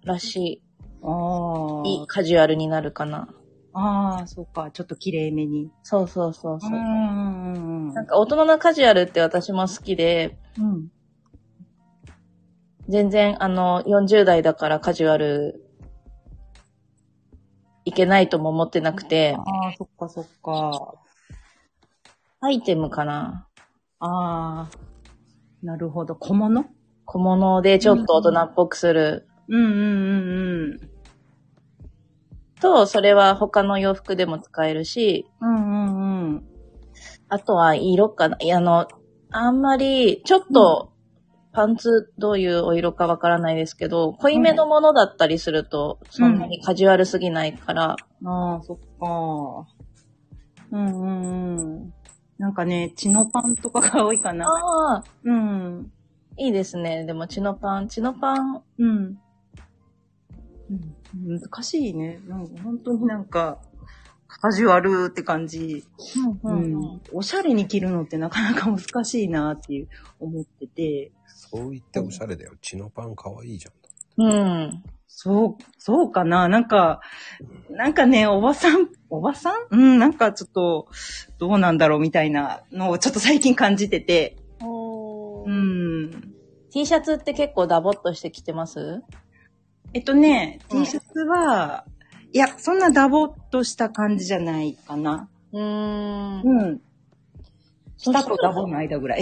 [0.04, 0.62] らし
[1.04, 1.88] ああ。
[1.88, 3.30] い、いいカジュアルになるかな。
[3.74, 4.72] ああ、そっか。
[4.72, 5.70] ちょっと綺麗めに。
[5.84, 6.72] そうそうそうそう。
[6.72, 10.88] んうんなんか大人のカジュアルって私も好きで、うん。
[12.88, 15.65] 全然あの40代だからカジュアル
[17.86, 20.96] いけないとも思ってなくて、ああ、そっかそっか。
[22.42, 23.48] アイテムかな。
[24.00, 24.72] ああ、
[25.64, 26.16] なるほど。
[26.16, 26.66] 小物？
[27.06, 29.28] 小物でちょっと大人っぽくする。
[29.48, 30.90] うんうんうんうん。
[32.60, 36.44] と、それは他の洋服でも使えるし、うんうんうん。
[37.30, 38.38] あとは色かな。
[38.40, 38.88] いや、あの、
[39.30, 40.94] あんまり、ちょっと、
[41.56, 47.96] パンツどういうお色かわからないですけど、濃いめのものだったりすると、そんなにカジュアルすぎないから、
[48.26, 49.68] ああ、そっか。
[50.72, 51.94] うんうんうん。
[52.38, 54.46] なんかね、チノパンとかが多いかな。
[54.46, 55.92] ああ、うん。
[56.38, 57.06] いいですね。
[57.06, 59.18] でも、チノパン、チノパン、うん。
[60.70, 62.20] うん、難しいね。
[62.28, 63.60] なんか本当になんか、
[64.28, 65.86] カジュアルって感じ。
[66.44, 67.02] ううんん。
[67.14, 69.88] おしゃれに着るのってなかなか難しいなっていう
[70.20, 71.12] 思ってて。
[71.56, 72.54] そう言っておしゃれだよ。
[72.62, 73.72] チノパンかわいいじゃ
[74.22, 74.28] ん。
[74.28, 74.30] う
[74.68, 74.84] ん。
[75.08, 77.02] そう、そうかななんか、
[77.70, 79.68] なんかね、おばさん、おばさん？
[79.72, 80.88] うん、なんかちょっと、
[81.38, 84.38] どうなんだろうみたいなのをちょっと最近感じてて。
[84.62, 86.34] うん。
[86.72, 89.04] T シャツって結構ダボっとして着てます？
[89.94, 91.86] えっとね、うん T シャツは、
[92.34, 95.30] いや、そんなダボっとした感じじゃないかな。
[95.54, 96.42] うーん。
[96.42, 96.82] うん。
[97.98, 99.22] 下とダボの間ぐらい。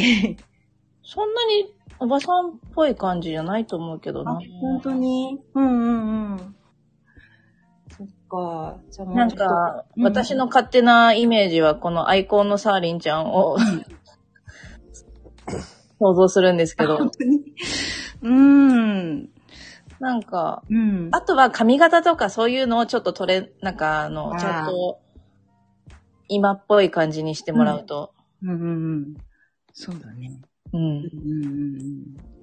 [1.04, 5.40] そんなにおばさんっぽい感じじゃないと思うけどあな。、本当に？
[5.54, 6.56] うんうんうん。
[7.98, 8.80] そっか。
[8.92, 13.58] じゃなんか、うん私の勝手なイメージは、このアイコンのサーリンちゃんを
[16.00, 17.40] 想像するんですけど本、当に？
[18.22, 19.30] うーん。
[20.00, 21.10] なんか、うん。
[21.12, 25.00] あとは髪型とかそういうのをちょっと取れ、なんかあの、ちゃんと
[26.28, 28.14] 今っぽい感じにしてもらうと。
[28.42, 29.14] うんうんうん。
[29.72, 30.42] そうだね。
[30.74, 30.82] うん。
[30.82, 32.34] うんうんうん。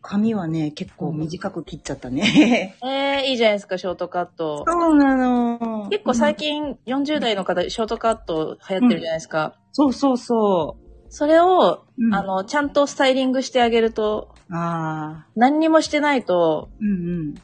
[0.00, 2.74] 髪はね、結構短く切っちゃったね。
[2.82, 4.64] えー、いいじゃないですか、ショートカット。
[4.66, 5.88] そうなの。
[5.90, 9.54] 結構最近40代の方、ショートカット流行ってるじゃないですか。
[9.72, 10.76] そうそうそ
[11.10, 12.06] それを、う。
[12.06, 15.26] うん、あの、ちゃんとスタイリングしてあげると、ああ。
[15.36, 16.92] 何にもしてないと、うんう
[17.30, 17.34] ん。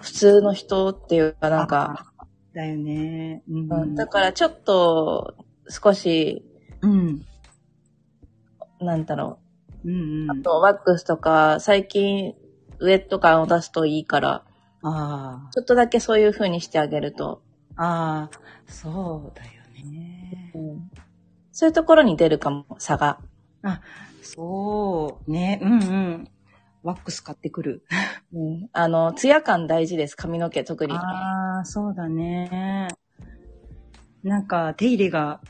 [0.00, 2.26] 普通の人っていうかなんか、あ。
[2.54, 3.42] だよね。
[3.48, 5.34] うん、うんだからちょっと、
[5.68, 6.44] 少し、
[6.82, 7.24] うん。
[8.80, 9.38] なんだろ
[9.84, 9.94] うんう
[10.26, 10.30] ん。
[10.30, 10.40] う。
[10.40, 12.34] あと、ワックスとか、最近、
[12.78, 14.44] ウェット感を出すといいから、
[14.82, 17.42] あちょっとだけそういう風にしてあげると、
[17.76, 17.84] あ。
[17.84, 18.40] ああ。
[18.66, 19.50] そうだよ
[19.84, 20.52] ね。
[21.52, 23.20] そういうところに出るかも、差が。
[24.22, 25.30] そう。
[25.30, 25.60] ね。
[25.62, 26.28] うんうん。
[26.82, 27.84] ワックス買ってくる。
[28.32, 30.92] うん、あの、ツヤ感大事です、髪の毛特に。
[30.92, 32.88] ああ、そうだね。
[34.22, 35.40] なんか、手入れが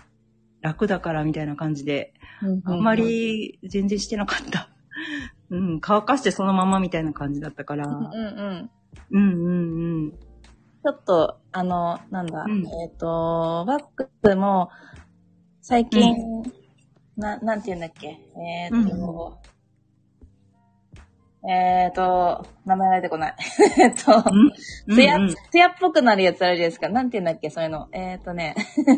[0.61, 2.15] 楽だからみたいな感じで、
[2.65, 4.69] あんま、り全然してなかった。
[5.51, 7.87] うん、乾かしてそのままみたいな感じだったから。
[7.87, 8.19] うんうんう
[8.51, 8.71] ん。
[9.11, 10.11] うんうんうん。
[10.13, 14.71] ちょっと、あの、なんだ、うんえっ、と、ワックスも、
[15.61, 16.17] 最近、
[17.17, 18.19] な、なんて言うんだっけ？
[18.37, 19.39] えっ、と、
[21.49, 23.35] えっ、と、名前が出てこない。
[23.79, 24.25] えっと、
[24.93, 26.89] ツヤ、うんうんツヤっぽくなるやつあるじゃないですか。
[26.89, 27.89] なんて言うんだっけそういうの。
[27.93, 28.57] えっ、とね、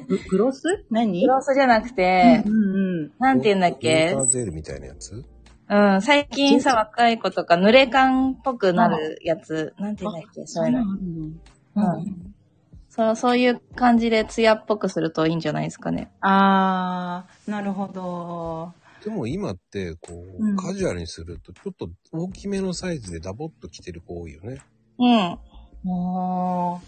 [0.08, 1.20] ググロス何？
[1.20, 5.24] グロスじゃなくて、うんうんなんて言うんだっウォけーターゼルみたいなやつ？
[5.70, 10.80] うん、最近さ、若い子とか、濡れ感っぽくなるやつ、なんて言うんだっけそういうの。
[10.80, 11.40] うん
[11.74, 12.34] うん
[12.88, 16.10] そう、そういう感じでツヤっぽくするといいんじゃないですかね。
[16.20, 18.72] あー、なるほど。
[19.04, 24.60] でも今って、こう、うんカジュアルにすると、ちょっと大きめのサイズでダボっと着てる子多いよね。
[24.98, 25.16] うん。
[25.16, 25.38] あ
[25.84, 26.80] あ。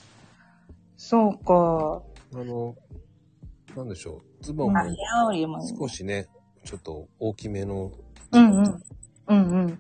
[0.97, 2.03] そうか。
[2.35, 2.77] あの、
[3.77, 4.45] なんでしょう。
[4.45, 4.81] ズボンも。
[5.79, 6.27] 少しね、
[6.65, 7.93] ちょっと大きめの、
[8.33, 8.83] うんうん。
[9.29, 9.79] うんうん。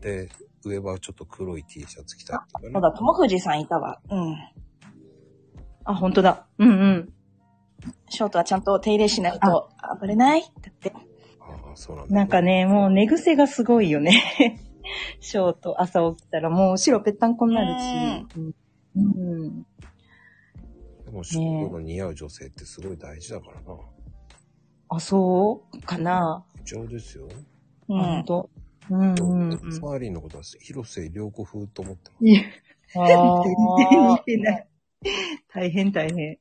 [0.00, 0.28] で、
[0.62, 2.82] 上はちょっと黒い T シャツ着たりとかねそう。
[2.82, 4.00] だ、友藤さんいたわ。
[4.10, 4.36] うん。
[5.84, 6.46] あ、本当だ。
[6.58, 7.12] うんうん。
[8.08, 9.68] ショートはちゃんと手入れしないと
[10.00, 10.92] 暴れないだって。
[11.76, 12.42] そうなんだ、なんか。
[12.42, 14.60] ね、もう寝癖がすごいよね。
[15.20, 18.36] ショート、朝起きたらもう白ぺったんこになるし。
[18.36, 18.54] うん。
[18.96, 19.66] うん。
[21.04, 23.76] でも、ショートの似合う女性ってすごい大事だからな。
[24.88, 26.44] あ、そうかな。
[26.64, 27.28] 貴重ですよ。
[27.86, 28.24] 本ん。
[28.24, 28.50] 当。
[28.90, 29.58] うんうんうん。
[29.58, 32.26] ファーリーのことは広瀬良子風と思ってます。
[32.26, 32.42] いや
[32.96, 33.54] あ全然
[34.10, 34.68] 似ーてない。
[35.52, 36.38] 大変大変。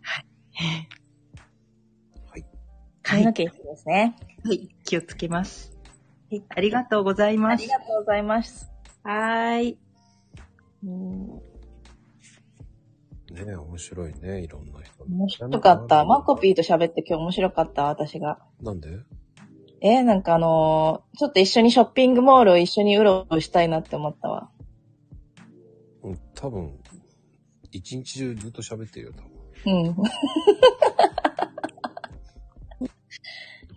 [0.00, 0.88] はい。
[3.02, 4.16] 髪の毛一緒ですね。
[4.44, 4.68] はい。
[4.84, 5.72] 気をつけます
[6.30, 6.42] はい。
[6.48, 7.68] ありがとうございあますり。
[7.68, 8.70] がとうございます。
[9.02, 9.78] はーい。
[10.84, 11.26] うん
[13.32, 15.04] ねえ、面白いね、いろんな人。
[15.04, 16.04] 面白かった。
[16.04, 18.38] マコピーと喋って今日面白かった、私が。
[18.60, 18.90] なんで？
[19.80, 24.50] えーなんかあのーちょっと一緒にショッピングモールを一緒にうろうろしたいなって思ったわ。
[26.02, 26.78] うん、多分、
[27.70, 29.22] 一日中ずっと喋ってるよ、多
[29.70, 29.82] 分。
[29.86, 29.96] うん。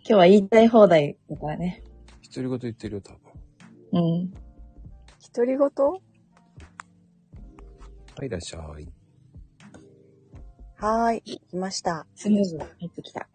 [0.06, 1.84] 日は言いたい放題だからね。
[2.34, 3.20] 独り言言ってるよ、多分。
[3.94, 4.32] うん。
[5.34, 5.98] 独り言は
[8.24, 8.88] い、いらっしゃい。
[10.78, 12.06] はーい、来ました。
[12.16, 13.28] スムーズ入ってきた。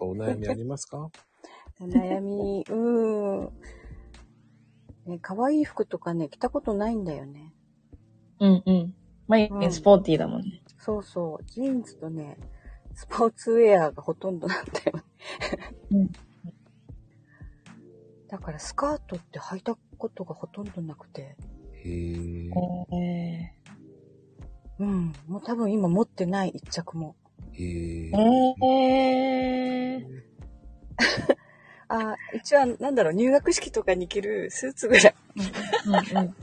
[0.00, 1.10] お悩みありますか？
[1.80, 3.52] お悩み、うーん。
[5.06, 7.54] ね、可愛い服とかね、着たことないんだよね。
[8.40, 8.94] うんうん。
[9.28, 10.62] まゆうんスポーティーだもんね。
[10.78, 11.44] そうそう。
[11.44, 12.36] ジーンズとね、
[13.00, 15.02] スポーツウェアがほとんどなんだよね。
[15.90, 16.10] うん
[18.28, 21.34] だからスカートって履いたことがほとんどなくて。
[21.82, 22.94] へえ。
[22.94, 23.52] え
[24.78, 25.12] うん。
[25.26, 27.16] もう多分今持ってない一着も。
[27.54, 28.66] へえー。。
[28.66, 30.04] えー。
[31.88, 35.14] あー一応なんだろう、入学式とかに着るスーツぐらい。
[35.86, 36.36] うんうん。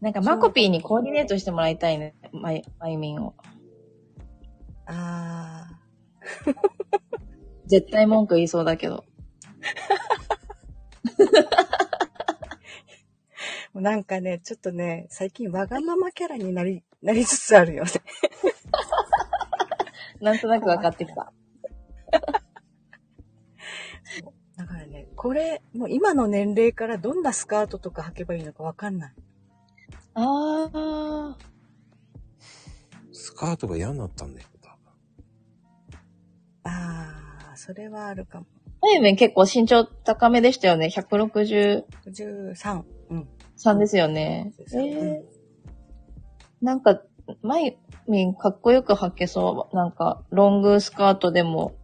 [0.00, 2.14] なんかマコピーにコーディネートしてもらいたいね。
[2.32, 3.34] まゆ、まゆみんを。
[4.90, 5.68] あ
[7.66, 9.04] 絶対文句言いそうだけど。
[13.74, 13.80] ー。
[13.80, 17.90] なんかね、ちょっとね、最近わがままキャラになり、なりつつあるよね。
[20.20, 21.32] なんとなく分かってきた。
[24.56, 29.14] だからね、これ、もう今の年齢からどんなスカートとか履けばいいのかわかんない。
[30.14, 31.34] あー。
[33.12, 34.57] スカートが嫌になったんだよ、多
[36.68, 38.46] ああ、それはあるかも。
[38.80, 40.86] まゆみん結構身長高めでしたよね。
[40.86, 42.82] 163 13。
[43.10, 43.28] うん。
[43.78, 44.52] ですよね。
[44.72, 45.22] えうんー。
[46.62, 47.02] なんか、
[47.42, 47.74] まゆ
[48.06, 49.76] みんかっこよく履けそう。
[49.76, 51.74] なんか、ロングスカートでも、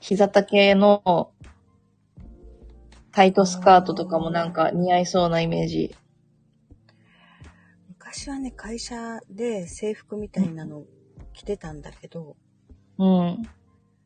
[0.00, 1.32] 膝丈の
[3.12, 5.94] タイトスカートとかもなんか似合いそうなイメージ。
[7.88, 10.84] 昔はね、会社で制服みたいなの
[11.32, 12.36] 着てたんだけど、
[12.98, 13.42] うん。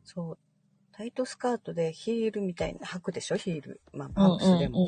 [0.05, 0.37] そう、
[0.93, 3.35] タイトスカートでヒールみたいな、履くでしょ？
[3.35, 3.81] ヒール。
[3.91, 4.85] まあ、うんパンプスでも。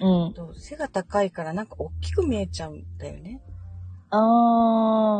[0.00, 0.26] うん。
[0.26, 0.34] うん。
[0.34, 3.40] と背が高いからなんか大きく見えちゃうんだよね。
[4.10, 4.18] あ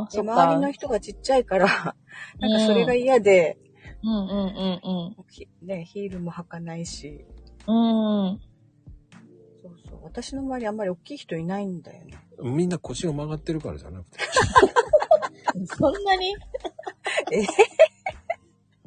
[0.08, 0.42] ー、でそっか。
[0.42, 1.66] 周りの人がちっちゃいから、
[2.40, 3.58] なんかそれが嫌で、
[4.02, 7.24] うんうんうんひね、ヒールも履かないし、
[7.66, 7.76] うん。
[7.76, 8.40] うん。
[9.62, 10.00] そうそう。
[10.04, 12.18] 私の周りあんまり大きい人いないんだよね。
[12.36, 12.56] 分。
[12.56, 14.18] みんな腰が曲がってるからじゃなくて。
[15.76, 16.34] そんなに？
[17.32, 17.42] え？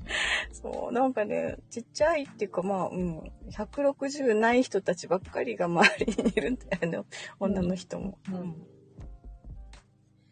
[0.52, 7.08] そう、なんかね、ちっちゃいっていうかまあ、うん、160ない人たちばっかりが周りにいるんだよね。
[7.40, 8.18] 女の人も。
[8.30, 8.68] うん。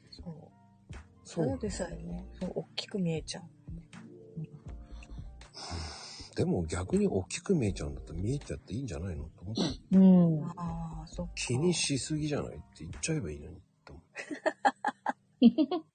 [0.10, 0.36] そう。
[1.24, 3.44] そそううでさえね、そう、大きく見えちゃう。
[6.36, 9.62] でも逆に大きく見えちゃうんだったら見えちゃっていいんじゃないのと思って。
[9.92, 10.44] うん。
[10.58, 11.34] ああ、そっか。
[11.36, 13.58] 気にしすぎじゃないって言っちゃえばいいのに。
[13.84, 14.22] と思って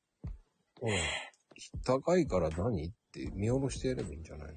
[1.85, 2.87] 高いから何？
[2.87, 2.95] って
[3.35, 4.55] 見下ろしてやればいいんじゃないの？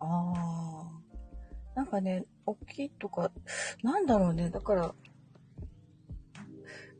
[0.00, 1.76] ああ。
[1.76, 3.30] なんかね、大きいとか、
[3.82, 4.94] なんだろうね、だから、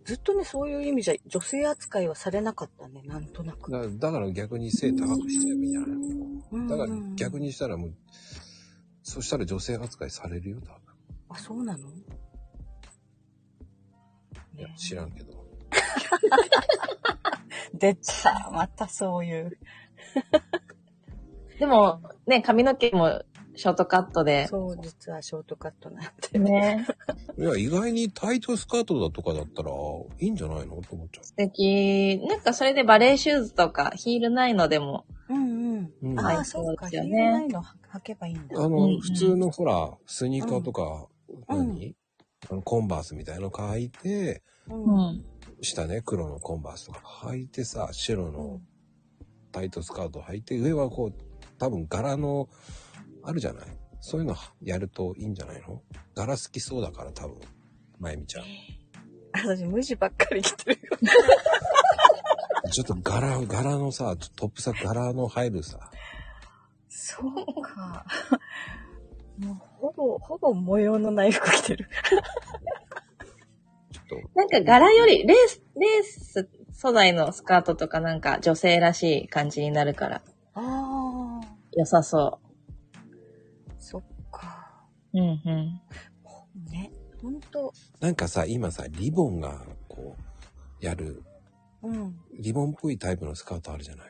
[0.05, 3.71] ずっとね、そういう意味じゃ女性扱いはされなかったね、なんとなく。
[3.71, 5.91] だだから逆に背高くしちゃえばいいんじゃない
[6.69, 6.69] の？
[6.69, 7.47] だから逆に。
[7.47, 7.95] にしたらもう、
[9.03, 10.75] そしたら女性扱いされるよ、多分。
[11.31, 11.89] あ、そうなの？
[14.57, 15.45] いや、知らんけど。
[17.75, 18.51] 出た。
[18.53, 19.59] またそういう。
[21.61, 23.23] でも、ね、髪の毛も
[23.55, 24.47] ショートカットで。
[24.49, 26.39] そう、実はショートカットなんで。
[26.39, 26.87] ね。
[27.39, 29.71] いや、意外にタイトスカートだとかだったら、
[30.19, 30.81] いいんじゃないの？
[30.83, 32.19] と思っちゃ素敵。
[32.27, 35.05] なんかそれでバレーシューズとかヒールないのでも。
[35.29, 35.93] うんうん。
[36.03, 36.89] うんああ、はいそうか。
[36.89, 38.57] そうですよねヒールないの履けばいいんだ。
[38.59, 38.65] う。
[38.65, 41.07] あの、うん普通のほら、スニーカーとか、
[41.49, 41.95] うん何？
[42.49, 45.25] あの、コンバースみたいなの履いて、うんうん。
[45.61, 48.61] 下ね、黒のコンバースとか履いてさ、白の
[49.53, 51.30] タイトスカート履いて、上はこう、
[51.61, 52.49] 多分柄の、
[53.23, 53.67] あるじゃない？
[54.01, 55.83] そういうのやるといいんじゃないの？
[56.15, 57.37] 柄好きそうだから多分、
[58.01, 58.45] まゆみちゃん。
[59.33, 60.99] 私、無地ばっかり着てるよ。
[62.73, 65.91] ちょっと柄、柄のさ、トップさ、柄の入るさ、
[66.89, 68.05] そうか。
[69.39, 71.89] もう、ほぼ、ほぼ模様のない服着てる。
[73.93, 80.23] ちょっと、なんか柄より、レース、レース素材のスカートとかなんか女性らしい感じになるから
[80.55, 80.63] ああ、
[81.77, 82.41] 良さそ
[83.79, 84.03] そっ
[84.33, 84.87] か。
[85.15, 85.19] う。
[85.19, 85.81] うんうん。
[86.71, 86.93] ね。
[87.23, 90.17] ほんと、なんかさ、今さ、リボンが、こ
[90.81, 91.23] う、やる、
[91.83, 92.17] うん。
[92.39, 94.07] リボンっぽいタイプのスカートあるじゃない？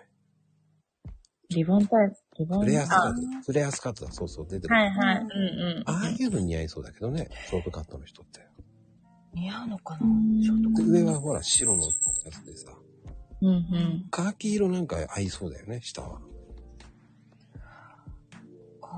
[1.51, 2.61] リボンタイプ、リボン？
[2.61, 4.75] フレアスカあート、フレアスカートだ、そうそう、出てる。
[4.75, 5.17] はいはい。
[5.19, 5.29] うんう
[5.81, 5.83] ん。
[5.87, 8.41] ああいうの似合いそうだけどね、ショートカットの人って。
[9.35, 10.01] 似合うのかな？
[10.43, 10.93] ショートカット。
[10.93, 11.91] で上はほら、白のや
[12.33, 12.73] つでさ、
[13.43, 14.07] うんうん。
[14.11, 16.21] カーキ色なんか合いそうだよね、下は。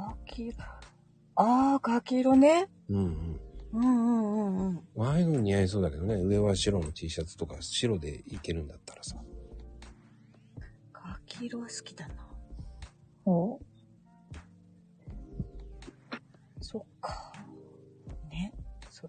[0.03, 0.57] カーキ色。
[1.37, 2.69] ああ、カーキ色ね。
[2.89, 3.41] うんうん。
[3.73, 5.07] うんうんうんうん。
[5.07, 9.17] ああいうの似合いそうだけどね、上は白の T シャツとか白でいけるんだったらさ。
[10.93, 12.15] カーキ色は好きだな。
[13.25, 13.61] お？
[16.61, 17.33] そっか。
[18.29, 18.53] ね。
[18.89, 19.09] そ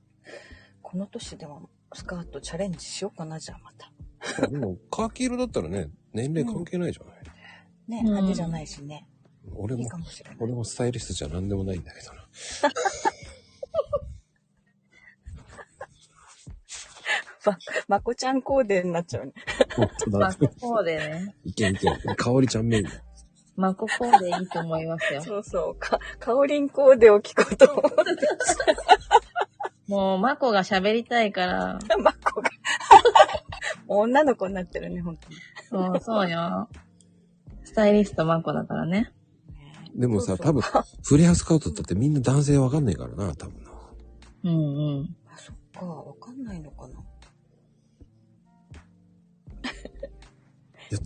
[0.82, 4.48] この年でもスカートチャレンジしようかな、じゃあまた。
[4.48, 7.24] でも、カーキ色だったらね、年齢関係ないじゃない、
[7.88, 9.08] ね、うん派手じゃないしね。
[9.56, 10.38] 俺もいいか、もしれない。
[10.40, 12.24] 俺もスタイリストじゃ何でもないんだけどな。
[17.46, 17.58] ま、
[17.90, 19.34] まこちゃんコーデになっちゃうね。
[19.76, 20.34] 本当だマ。
[20.34, 21.36] ココーデね。
[21.44, 22.16] いけんいけん。
[22.16, 22.90] かおりちゃんメインだ。
[23.56, 25.22] マココーデいいと思いますよ。
[25.22, 25.76] そうそう。
[25.76, 27.94] か、かおりんコーデを聞こうと思って
[29.88, 31.80] もう、マコが喋りたいから。
[31.88, 31.98] た。
[32.00, 32.50] まこが。
[33.88, 35.36] 女の子になってるね、本当に。
[35.70, 36.70] そう、そうよ。
[37.64, 39.12] スタイリストマコだからね。
[39.96, 40.62] でもさ、そうそう多分、
[41.04, 43.72] フレアスカートだってみんな男性わかんないからな、多分な。
[44.44, 45.16] うんうん。
[45.32, 45.86] あ、そっか。
[45.86, 47.00] わかんないのかな。
[50.92, 51.00] いや、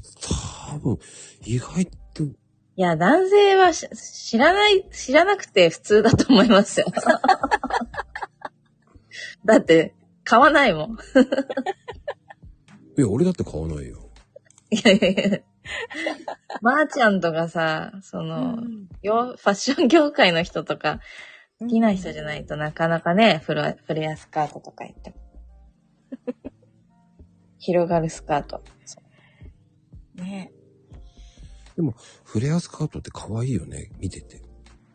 [0.71, 0.99] 多分、
[1.45, 6.85] 意外と、いや、男性はし知らない、知らなくて普通だと思いますよ。
[9.45, 10.91] だって、買わないもん。
[12.97, 14.11] いや、俺だって買わないよ。
[14.69, 15.39] いやいやいや。
[16.61, 18.57] まーちゃんとかさ、その、
[19.01, 20.99] よファッション業界の人とか、
[21.59, 25.15] 好きな人じゃないとなかなかね、フレフレアスカートとか言っても。
[27.57, 28.61] 広がるスカート。
[30.15, 30.51] ね
[32.23, 34.41] フレアスカートって可愛いよね、見てて。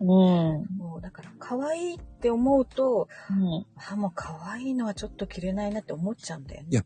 [0.01, 0.07] うん。
[0.07, 3.67] もう、だから、可愛いって思うと、うん。
[3.77, 6.69] あ、もう可愛いのはちょっと着れないなって思っちゃうんだよね。
[6.71, 6.85] いや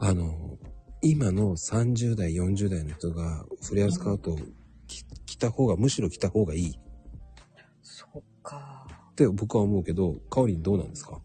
[0.00, 0.58] あの、
[1.02, 4.38] 今の30代、40代の人がフレアスカートを
[4.86, 6.72] 着着た方が、むしろ着た方がいいっ
[7.82, 8.86] そっか。
[9.14, 11.20] て僕は思うけど、かおりんどうなんですか？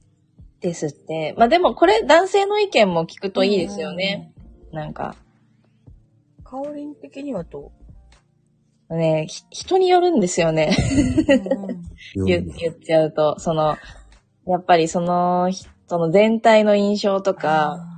[0.59, 1.33] ですって。
[1.37, 4.33] まあでもこれ男性の意見も聞くといいですよね。
[4.71, 5.15] なんか、
[6.43, 7.71] かおりん的にはど
[8.89, 10.75] ね、ひ人によるんですよね。
[12.15, 13.77] う、言言っちゃうと、その、
[14.45, 17.92] やっぱりその人の全体の印象とか、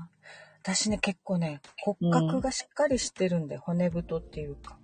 [0.66, 4.80] 私ね、結構ね、骨格がしっかりしてるんで、骨太っていうか。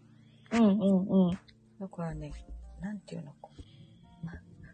[0.51, 1.39] うんうんうん。
[1.79, 2.31] だからね、
[2.79, 3.49] なんていうのこ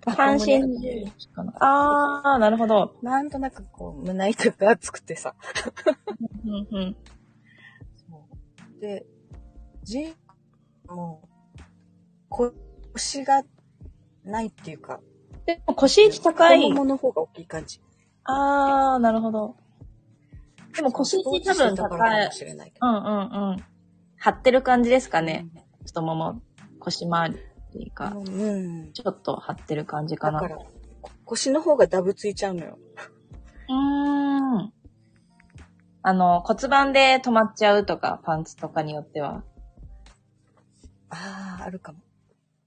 [0.05, 1.53] 半身重視かな。
[1.61, 2.97] あー、なるほど。
[3.01, 3.05] う。
[3.05, 5.33] なんとなくこう、胸板が厚くてさ。
[6.45, 6.95] うんうん。
[8.09, 8.27] そ
[8.77, 9.05] うで、
[9.83, 10.13] G
[10.89, 11.21] も
[12.29, 12.53] う、
[12.91, 13.43] 腰が
[14.25, 14.99] ないっていうか、
[15.45, 16.69] でも腰高い太。
[16.71, 17.79] ももの方が大きい感じ。
[18.25, 19.66] あー、なるほほど。
[20.77, 22.29] でも腰位置多分高い
[22.81, 23.63] うんうんうん。
[24.17, 25.47] 張ってる感じですかね。
[25.85, 26.41] 太もも、
[26.79, 27.39] 腰回りっ
[27.73, 28.19] ていうか、ど。
[28.19, 28.93] うん。
[28.93, 30.39] ちょっと張ってる感じかな。
[30.39, 30.59] だから、
[31.01, 32.77] こ腰の方がダブついちゃうのよ。
[33.69, 34.73] うーん。
[36.03, 39.43] あの、骨盤で止まっちゃうとか、パンツとかによっては。
[41.09, 41.99] ああ、あるかも。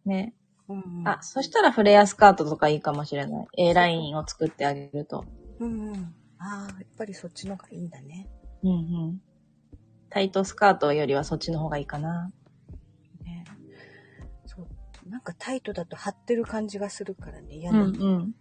[0.05, 0.35] ね。
[0.69, 1.09] うん、うん。
[1.09, 3.47] あ、そしたらフレアスカートとかいいかもしれない。
[3.57, 5.25] A ラインを作ってあげると。
[5.61, 6.15] うんうん。
[6.41, 8.29] ああ、やっぱりそっちの方がいいんだね。
[8.63, 8.75] うんう
[9.13, 9.23] ん。
[10.09, 12.33] タイトスカートよりはそっちの方がいいかな。
[15.11, 18.07] なんかタイトだと張ってる感じがするからね、嫌うなんの。
[18.07, 18.35] うん。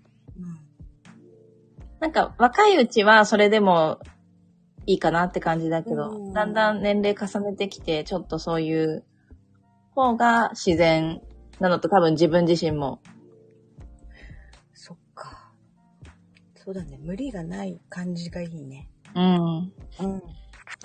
[2.00, 4.00] なんか若いうちはそれでも
[4.86, 9.04] いいかなって感じだけど、うんだんだん年齢重ねてきて、ちょっとそういう
[9.96, 11.22] 方が自然
[11.60, 13.02] なのと多分自分自身も。
[14.74, 15.49] そっか。
[16.70, 18.92] そうだね、無理がない感じがいいね。
[19.16, 19.58] うん。
[19.58, 19.72] うん。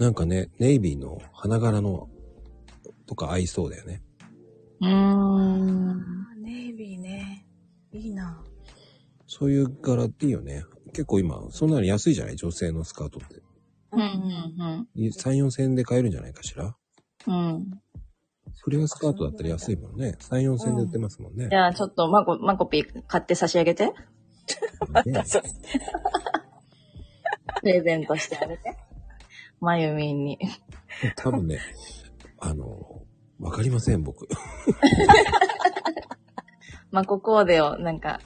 [0.00, 2.08] なんかね、ネイビーの花柄の
[3.06, 4.02] とか合いそうだよね。
[4.80, 6.42] うーん。
[6.42, 7.46] ネイビーね。
[7.92, 8.42] いいな。
[9.26, 10.64] そういう柄っていいよね。
[10.94, 12.36] 結構今、そんなに安いじゃない？
[12.36, 13.42] 女性のスカートって。
[13.92, 16.74] うんうん3、4千円で買えるんじゃないかしら？
[17.26, 17.34] うん。
[17.34, 17.70] うん。
[18.62, 20.16] フレアスカートだったら安いもんね。
[20.18, 21.48] 3、4千円で売ってますもんね。
[21.50, 23.92] じゃあちょっとマコ、マコピー買って差し上げて。
[25.06, 25.24] ね
[27.60, 28.76] プレゼントしてあげて。
[29.60, 30.38] まゆみんに。
[31.16, 31.58] 多分ね、
[32.38, 33.02] あの、
[33.38, 34.28] わかりません、僕。
[36.90, 38.20] マココーデをなんか、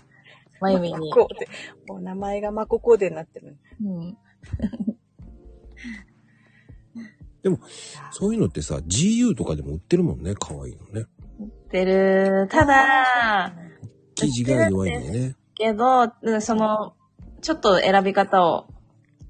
[0.60, 1.12] まゆみんに。
[1.12, 1.48] コーデ。
[1.86, 3.56] もう名前がマココーデになってる。
[3.82, 4.18] うん。
[7.42, 7.60] でも、
[8.10, 10.34] そういうのってさ、GU とかでも売ってるもんね。
[10.34, 11.06] 可愛いのね。
[11.70, 12.48] てる。
[12.50, 13.54] ただ、
[14.16, 15.36] 生地が弱いんでね。
[15.58, 16.94] けど、うんその、
[17.42, 18.68] ちょっと選び方を、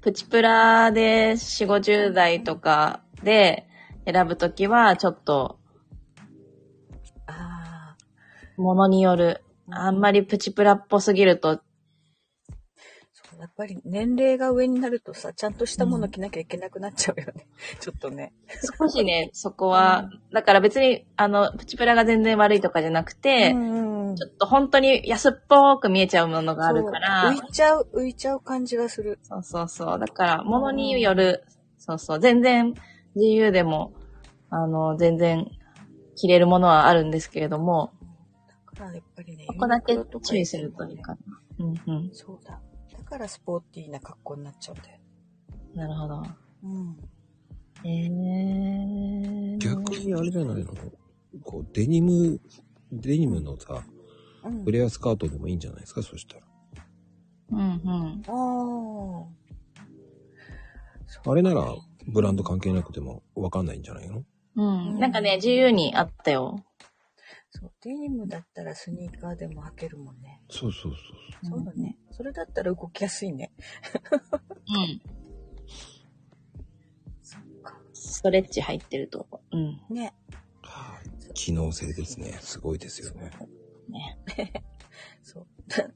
[0.01, 3.67] プチプラで4、50代とかで
[4.05, 5.59] 選ぶときは、ちょっと、
[8.57, 9.43] ものによる。
[9.71, 11.61] あんまりプチプラっぽすぎると、
[13.39, 17.47] やっぱり年齢が上になるとさ、ちゃんとしたもの着なきゃいけなくなっちゃうよね。
[17.79, 18.33] ちょっとね。
[18.77, 23.53] 少しね、そこは、だから別に、あの、プチプラが全然悪いとかじゃなくて、
[24.15, 29.19] ちょっと本当に安っぽく見えちゃうものがあるから、浮いちゃう、浮いちゃう感じがする。
[29.23, 29.99] そうそうそう。
[29.99, 31.45] だから、ものによる、
[31.77, 32.19] そうそう。
[32.19, 32.73] 全然、
[33.15, 33.93] 自由でも、
[34.49, 35.47] あの、全然、
[36.15, 37.93] 着れるものはあるんですけれども、
[38.75, 41.17] だからやっぱりね、ここだけ注意するといいかな。
[41.59, 42.09] うんうん。
[42.11, 42.59] そうだ。
[42.97, 44.99] だからスポーティーな格好になっちゃうんだよ。
[45.75, 46.23] なるほど。
[46.63, 46.97] うん。
[47.85, 49.57] えー。
[49.59, 50.73] 逆にあれじゃないの？
[51.43, 52.39] こう、デニム、
[52.91, 53.81] デニムのさ、
[54.43, 56.41] うんフレアスカートでもいいんじゃないですか、そしたら。
[57.51, 58.23] うんうん。
[58.27, 59.27] あ
[61.25, 61.75] あれなら、
[62.07, 64.23] ブランド関係なくてもわかんないんじゃないの？
[64.55, 64.61] う
[64.95, 64.99] ん。
[64.99, 66.63] なんかね、自由にあったよ。
[67.51, 70.41] そう、デニムだったらスニーカーでも履けるもんね。
[70.49, 70.93] そうそう
[71.43, 71.97] そうそうだね。
[72.11, 73.51] それだったら動きやすいね。
[74.67, 75.01] うん。
[77.93, 79.27] ストレッチ入ってると。
[79.51, 79.81] うん。
[79.89, 80.13] ね。
[81.33, 82.37] 機能性ですね。
[82.41, 83.31] すごいですよね。
[85.23, 85.47] そう。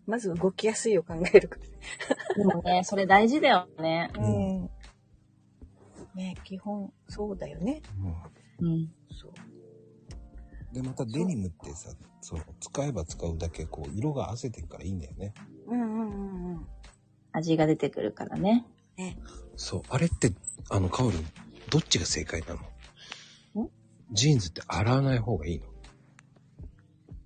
[0.06, 1.57] まず動きやすいを考えるか
[2.36, 2.36] ら。
[2.36, 4.11] でもね、それ大事だよね。
[4.15, 4.70] うん。
[6.15, 7.82] ね、基本、そうだよね。
[8.60, 8.94] うん。
[9.11, 9.34] そう。
[10.74, 11.90] で、またデニムってさ、
[12.22, 15.34] その、使えば使うだけ、こう、色が汗てるからいいんだよね。
[15.68, 16.68] うんうんうんうん。
[17.32, 18.65] 味が出てくるからね。
[18.95, 19.18] ね。
[19.56, 20.32] そう、あれって、
[20.70, 21.18] あの、カオル、
[21.70, 22.60] どっちが正解なの？
[24.11, 25.73] ジーンズって洗わない方がいいの？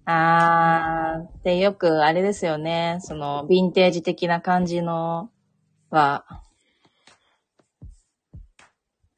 [0.10, 3.00] あー、で、よくあれですよね。
[3.02, 5.30] その、ヴィンテージ的な感じの
[5.90, 6.24] は、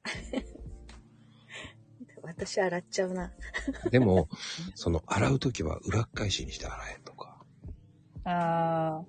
[2.23, 3.31] 私洗っちゃうな。
[3.91, 4.29] でも、
[4.73, 7.37] その、洗うときは裏っ返しにして洗えとか。
[8.23, 9.03] あ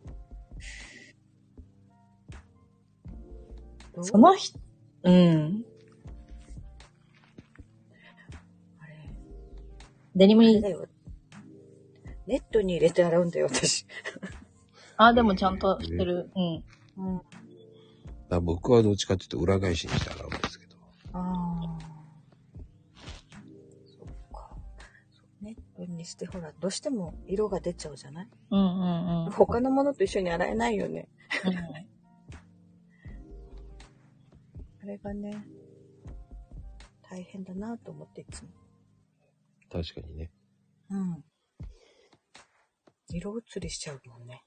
[3.97, 4.61] ー、その人、
[5.05, 5.65] うん。
[10.15, 10.63] デニムに。
[12.31, 13.85] ネットに入れて洗うんだよ、私。
[14.97, 16.31] あ、でもちゃんとしてる。
[16.37, 16.65] うん。
[16.97, 17.23] うん。
[18.29, 20.77] だ僕はどっちかっていうと裏返しにして洗うんですけど。
[21.13, 21.79] ああ。
[23.85, 24.57] そっか。
[25.11, 28.29] そうネットにしてほら、どうしても色が出ちゃうじゃない？
[28.53, 29.31] うんうんうん。
[29.33, 31.09] 他のものと一緒に洗えないよね。
[34.81, 35.45] あれがね、
[37.11, 38.51] 大変だなと思っていつも。
[39.73, 40.31] 確かにね。
[40.91, 41.25] うん。
[43.11, 44.43] 色移りしちゃうもんね。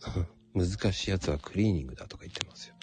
[0.54, 2.74] 難しいやつはクリーニングだとか言ってますよ。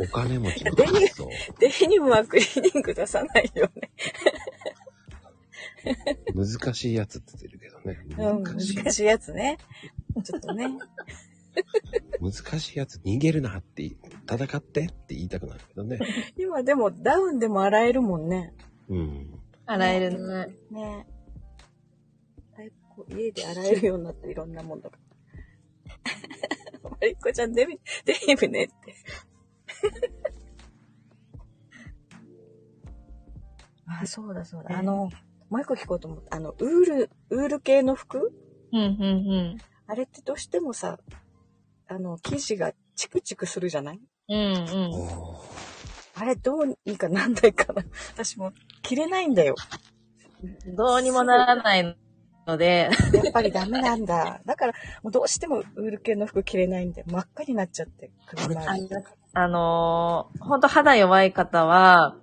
[0.00, 0.92] お金持ちのデニ。
[1.58, 3.90] デニムはクリーニング出さないよね。
[6.34, 7.98] 難しいやつって言ってるけどね。
[8.18, 9.58] うん、難しいやつね。
[10.22, 10.66] ちょっとね。
[12.20, 13.84] 難しいやつ逃げるなって、
[14.28, 15.98] 戦ってって言いたくなるけどね。
[16.36, 18.54] 今でもダウンでも洗えるもんね。
[18.88, 19.40] うん。
[19.66, 20.54] 洗えるね。
[20.70, 21.06] ね
[23.04, 24.96] こう家で洗えるようになっていろんなもんだか
[26.82, 26.90] ら。
[26.90, 28.74] マリコちゃんデビ、デニムねって。
[33.86, 34.78] あ、そうだそうだ。
[34.78, 35.10] あの、
[35.50, 36.36] もう一個聞こうと思った。
[36.36, 38.32] あの、ウール、ウール系の服？
[38.72, 40.98] うん、うん、あれってどうしてもさ、
[41.86, 44.00] あの、生地がチクチクするじゃない？
[44.28, 44.36] うん。
[44.36, 44.90] うん、うん。
[46.16, 47.84] あれどうにかなんないかな。
[48.14, 48.52] 私も
[48.82, 49.54] 着れないんだよ。
[50.76, 51.96] どうにもならない
[52.46, 54.40] ので、やっぱりダメなんだ。
[54.46, 54.72] だから、
[55.02, 58.88] もうどうしてもウール系の服着れないんで、真っ赤になっちゃって、首周り。
[59.36, 62.16] あのー、ほんと肌弱い方は、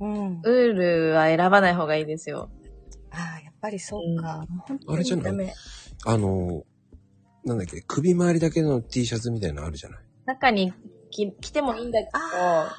[0.00, 0.40] うん。
[0.42, 2.48] ウールは選ばない方がいいですよ。
[3.10, 4.46] ああ、やっぱりそうか。
[4.48, 5.32] もう本当あれじゃない？
[5.32, 5.52] にダメ。
[6.06, 6.62] あの、
[7.44, 10.00] なんだっけ、首周りだけの T シャツみたいなのあるじゃない？
[10.26, 10.72] 中に
[11.10, 12.18] 着着てもいいんだけど、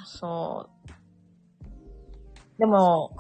[0.06, 2.60] そう。
[2.60, 3.15] でも、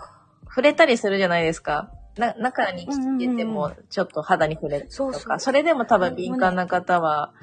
[0.45, 1.91] 触れたりするじゃないですか。
[2.17, 7.33] な、中に着てても、ちょっと肌に触れるとか、それでも多分敏感な方は、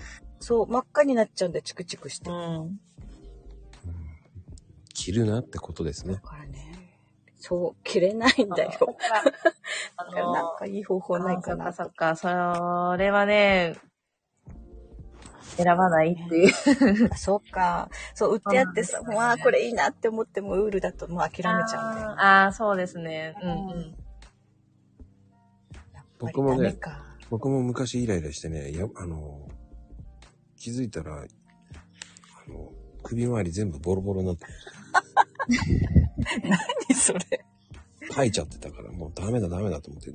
[0.40, 2.31] そう、真っ赤になっちゃうんで、チクチクして。
[2.31, 2.81] うん。
[4.95, 6.20] 着るなってことですね。
[7.40, 8.73] そう、着れないんだよ。
[9.97, 11.73] あなんかいい方法ないかな。
[11.73, 13.77] そっかそっか、それはね、
[15.57, 17.11] 選ばないっていう。
[17.12, 17.89] あそうか。
[18.15, 22.11] そう、売ってあってさ、もう、ああ、これいいなって思っても、ウールだともう諦めちゃうんだよ。
[22.11, 23.35] ああ、そうですね。
[23.43, 23.97] うんうん。
[26.19, 26.77] 僕もね、
[27.31, 29.49] 僕も昔イライラしてね、や、あの、
[30.57, 32.73] 気づいたら、あの、
[33.03, 34.47] 首周り全部ボロボロになって
[36.89, 37.20] 何それ。
[38.11, 40.11] 書いちゃってたから、もうダメだダメだと思って。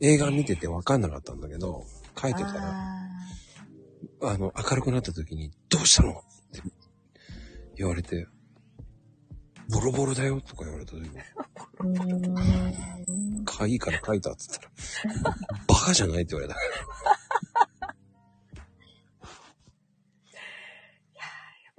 [0.00, 1.86] 映画見てて分かんなかったんだけど、
[2.20, 3.08] 書いてたら、
[4.22, 6.14] あの、明るくなった時に、どうしたのっ
[6.52, 6.62] て
[7.76, 8.26] 言われて、
[9.72, 11.10] ボロボロだよとか言われた時に、
[13.44, 14.70] かいいから書いたっつったら、
[15.66, 16.60] バカじゃないって言われた。
[16.60, 16.60] や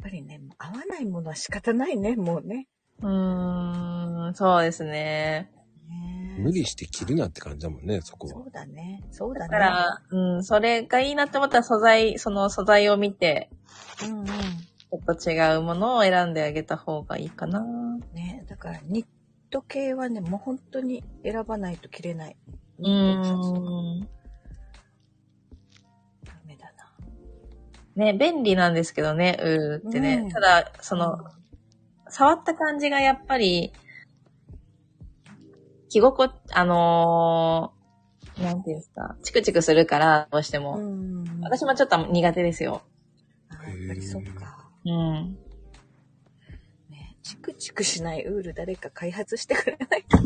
[0.01, 2.67] っぱりね、合わないものは仕方ないね、もうね。
[3.01, 5.51] うーん、そうですね。
[6.37, 8.33] 無理して着るなって感じだもんね、そこは。
[8.33, 9.03] そうだね。
[9.11, 9.47] そうだね。
[9.47, 13.49] だから、うん、それがいいなって思ったら素材、その素材を見て、
[14.03, 14.27] うんうん。
[14.91, 17.61] ちょっと違うものを選んであげた方がいいかな。
[18.13, 19.07] ね、だからニッ
[19.49, 22.35] ト系はね、もう本当に選ばないと着れない。
[22.79, 24.07] うーん。
[27.95, 30.21] ね、便利なんですけどね、うーってね。
[30.23, 31.17] うんただ、その、
[32.07, 33.73] 触った感じがやっぱり、
[35.89, 40.79] 着心地、あのー、なんていうんですか、チクチクするから、どうしても。
[41.41, 42.81] 私もちょっと苦手ですよ。
[43.49, 44.50] やっぱりそうか。
[44.85, 45.37] うん。
[47.23, 50.23] チクチクしないウール誰か開発してくれない結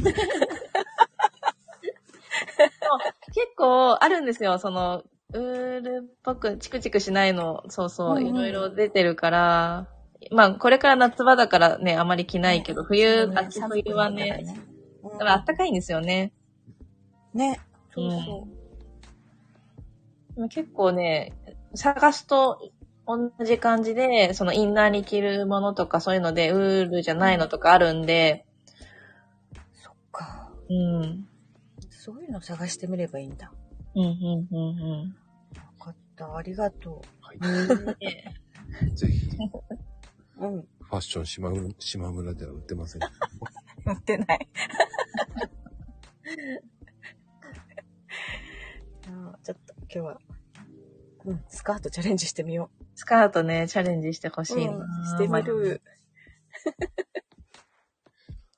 [3.58, 5.04] 構あるんですよ、その、
[5.34, 9.88] ウールっぽくチクチクしないの、そうそう、うんうんいろいろ出てるから、
[10.32, 14.46] まあ、これから夏場だからね、あまり着ないけど、冬、ね秋冬はね、
[15.04, 16.32] だからあったかいんですよね。
[17.34, 17.60] ね。
[17.94, 18.48] そうそ
[20.38, 20.50] う。
[20.50, 21.34] 結構ね、
[21.76, 22.72] 探すと
[23.08, 28.46] 同じ感じで、そのインナーに着るものとかそういうので、ウールじゃないのとかあるんで、
[29.74, 30.52] そっか。
[30.70, 31.28] うん。
[31.90, 33.52] そういうの探してみればいいんだ。
[33.96, 35.16] うん、うん、うん、うん。
[35.80, 36.36] わかった。
[36.36, 37.02] ありがと
[38.94, 39.28] ぜひ、
[40.40, 40.46] う。
[40.46, 40.62] うん。
[40.62, 43.02] ファッション島村島村では売ってません。
[43.86, 44.50] 売ってない。
[49.46, 50.20] ちょっと今日は、
[51.26, 54.60] うん、スカートチャレンジしてみよスカートね、チャレンジしてほしう。
[54.60, 55.82] いな、うん、してみる。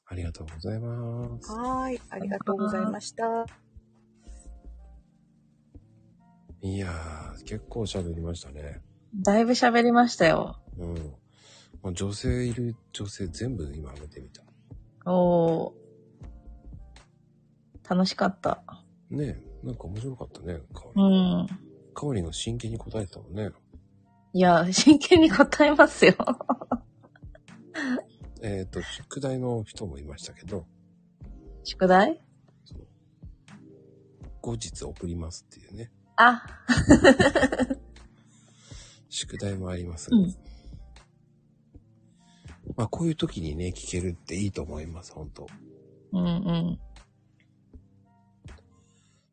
[0.05, 1.51] ありがとうございます。
[1.51, 2.01] はーい。
[2.09, 3.45] ありがとうございました。
[6.61, 8.81] いやー、結構喋りましたね。
[9.15, 10.59] だいぶ喋りましたよ。
[10.77, 10.95] うん。
[11.81, 14.43] まあ女性いる女性全部今見てみた。
[15.11, 15.73] おー。
[17.89, 18.63] 楽しかった。
[19.09, 21.43] ねえ、なんか面白かったね、かおうり。
[21.43, 21.47] ん。
[21.93, 23.51] かおりが真剣に答えてたもんね。
[24.37, 26.13] いや、真剣に答えますよ。
[28.43, 30.67] えっ、と、宿題の人もいましたけど、
[31.63, 32.21] 宿題？
[34.41, 35.91] 後日送りますっていうね。
[36.17, 36.45] あ、
[39.09, 40.09] 宿題もあります。
[40.11, 40.35] うん
[42.75, 45.47] まあ、こういう時にね、聞けるっていいと思います、本当
[46.11, 46.29] うんう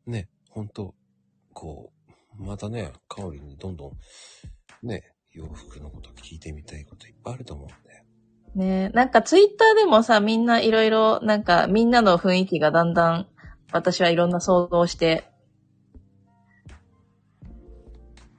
[0.07, 0.11] ん。
[0.11, 0.95] ね、本当
[1.53, 1.93] こ
[2.39, 3.91] う、またね、かおりにどんどん、
[4.85, 7.95] ね、洋服のこと聞いてみたいこといっぱいあると思うんで。
[8.55, 13.27] ねなんかツイッターでもさ、みんないろいろ、なんかみんなの雰囲気がだんだん、
[13.71, 15.25] 私はいろんな想像をして、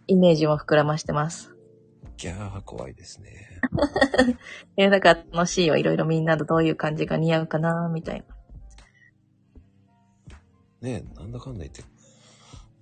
[0.06, 1.54] イメージを膨らましてます。
[2.16, 3.60] ギャー怖いですね。
[4.76, 5.76] え、だから楽しいよ。
[5.76, 8.36] いろいろみんなとどういう感じが似合うかな、みたいな。
[10.80, 11.82] ねえ、なんだかんだ言って、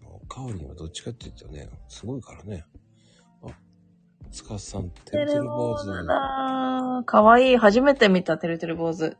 [0.02, 2.64] もうカオリンはどっちかって言うとね、すごいからね。
[4.34, 5.90] あ、スカさん、てるてる坊主。
[6.10, 7.56] あー、かわいい。
[7.56, 9.16] 初めて見た、てるてる坊主。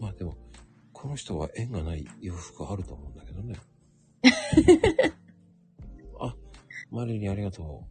[0.00, 0.36] まあでも、
[0.94, 3.56] この人は縁がない洋服あると思うんだけどね。
[6.20, 6.34] あ、
[6.90, 7.84] マリリンありがと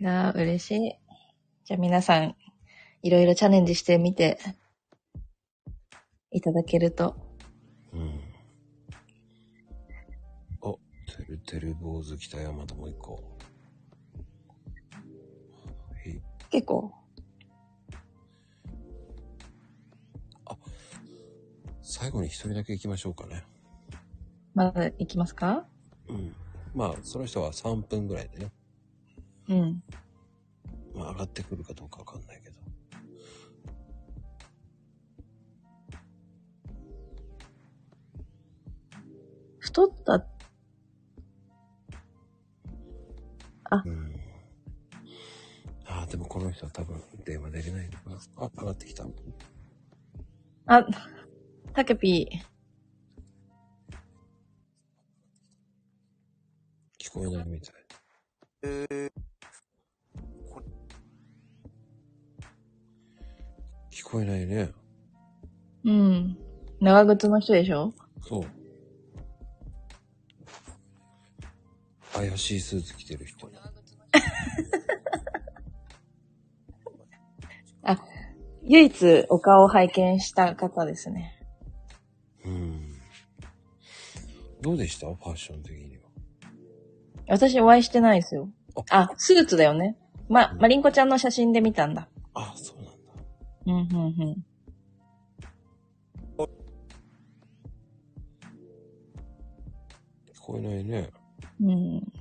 [0.00, 0.98] いやー、嬉しい。
[1.64, 2.34] じゃあ皆さん、
[3.02, 4.38] いろいろチャレンジしてみて、
[6.32, 7.14] いただけると。
[7.92, 7.98] う。
[7.98, 8.29] うん。
[11.20, 13.12] あ、てるてる坊主北山ともう一個。
[13.12, 13.20] は
[16.06, 16.22] い。
[16.50, 16.92] 結構？
[21.82, 23.44] 最後に一人だけ行きましょうかね。
[24.54, 25.66] まだ行きますか？
[26.08, 26.34] うん。
[26.74, 28.52] まあ、その人は3分ぐらいでね。
[29.48, 29.82] うん。
[30.94, 32.56] まあ、上がってくるかどうかわかんないけど。
[39.58, 40.24] 太った、
[43.84, 44.16] うん。
[45.86, 48.18] ああ、でもこの人は多分電話出れないのかな。
[48.36, 49.04] あ、上がってきた。
[50.66, 50.86] あ、
[51.72, 52.28] たけぴ
[56.98, 57.74] 聞こえないみたい。
[63.90, 64.72] 聞こえないね。
[65.84, 65.90] ー。
[65.90, 66.38] うん。
[66.80, 67.94] 長靴の人でしょ？
[68.22, 68.44] そう。
[72.12, 73.50] 怪しいスーツ着てる人。
[77.82, 77.98] あ、
[78.64, 81.32] 唯一お顔を拝見した方ですね。
[82.44, 82.92] うん。
[84.60, 85.06] どうでした？
[85.06, 86.04] ファッション的には。
[87.28, 88.48] 私お会いしてないですよ。
[88.90, 89.96] あ、スーツだよね。
[90.28, 92.08] ま、まりんこちゃんの写真で見たんだ。
[92.34, 92.92] あ、そうなんだ。
[93.66, 93.78] うん、う
[94.10, 94.44] ん、うん。
[100.32, 101.10] 聞こえないね。
[101.60, 102.12] うん。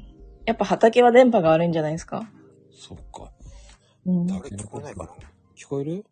[0.49, 2.27] やっぱ畑は電波が悪いんじゃないですか？
[2.73, 3.31] そっか。
[4.03, 4.25] うん。
[4.25, 5.11] 誰聞こえないかな？
[5.55, 6.03] 聞こえる？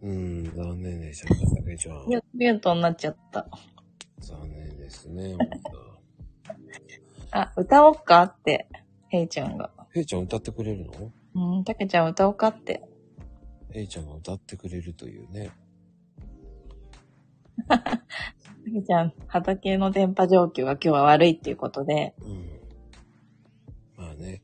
[0.00, 2.08] うん、残念でしたね、たけちゃん。
[2.08, 3.46] ミュミュートになっちゃった。
[4.20, 5.36] 残念ですね、
[7.32, 8.22] あ、歌おっか？
[8.22, 8.66] って、
[9.08, 9.70] ヘイちゃんが。
[9.92, 11.12] ヘイちゃん歌ってくれるの？
[11.34, 12.48] うん、たけちゃん歌おうか？
[12.48, 12.82] って。
[13.72, 15.50] ヘイちゃんが歌ってくれるというね。
[17.78, 22.14] たけちゃん、畑の電波状況が今日は悪いっていうことで、
[23.96, 24.42] まあね、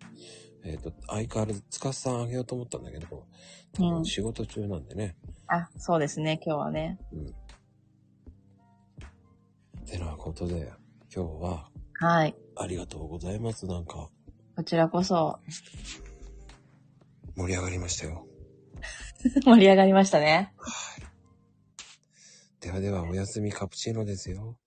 [0.65, 3.27] えっ、と、相変わらず、つかさんあげようと思ったんだけど、
[3.73, 5.17] 多分仕事中なんでね。
[5.49, 6.99] あ、そうですね、今日はね。
[9.87, 10.73] てなことで、
[11.15, 12.35] 今日は、はい。
[12.57, 13.67] ありがとうございます。
[13.67, 14.11] なんか、
[14.57, 15.39] こちらこそ、
[17.37, 18.27] 盛り上がりましたよ。
[19.45, 20.53] 盛り上がりましたね。
[22.61, 24.59] ではでは、おやすみカプチーノですよ。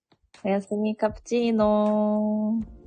[0.43, 2.78] おやすみカプチーノー。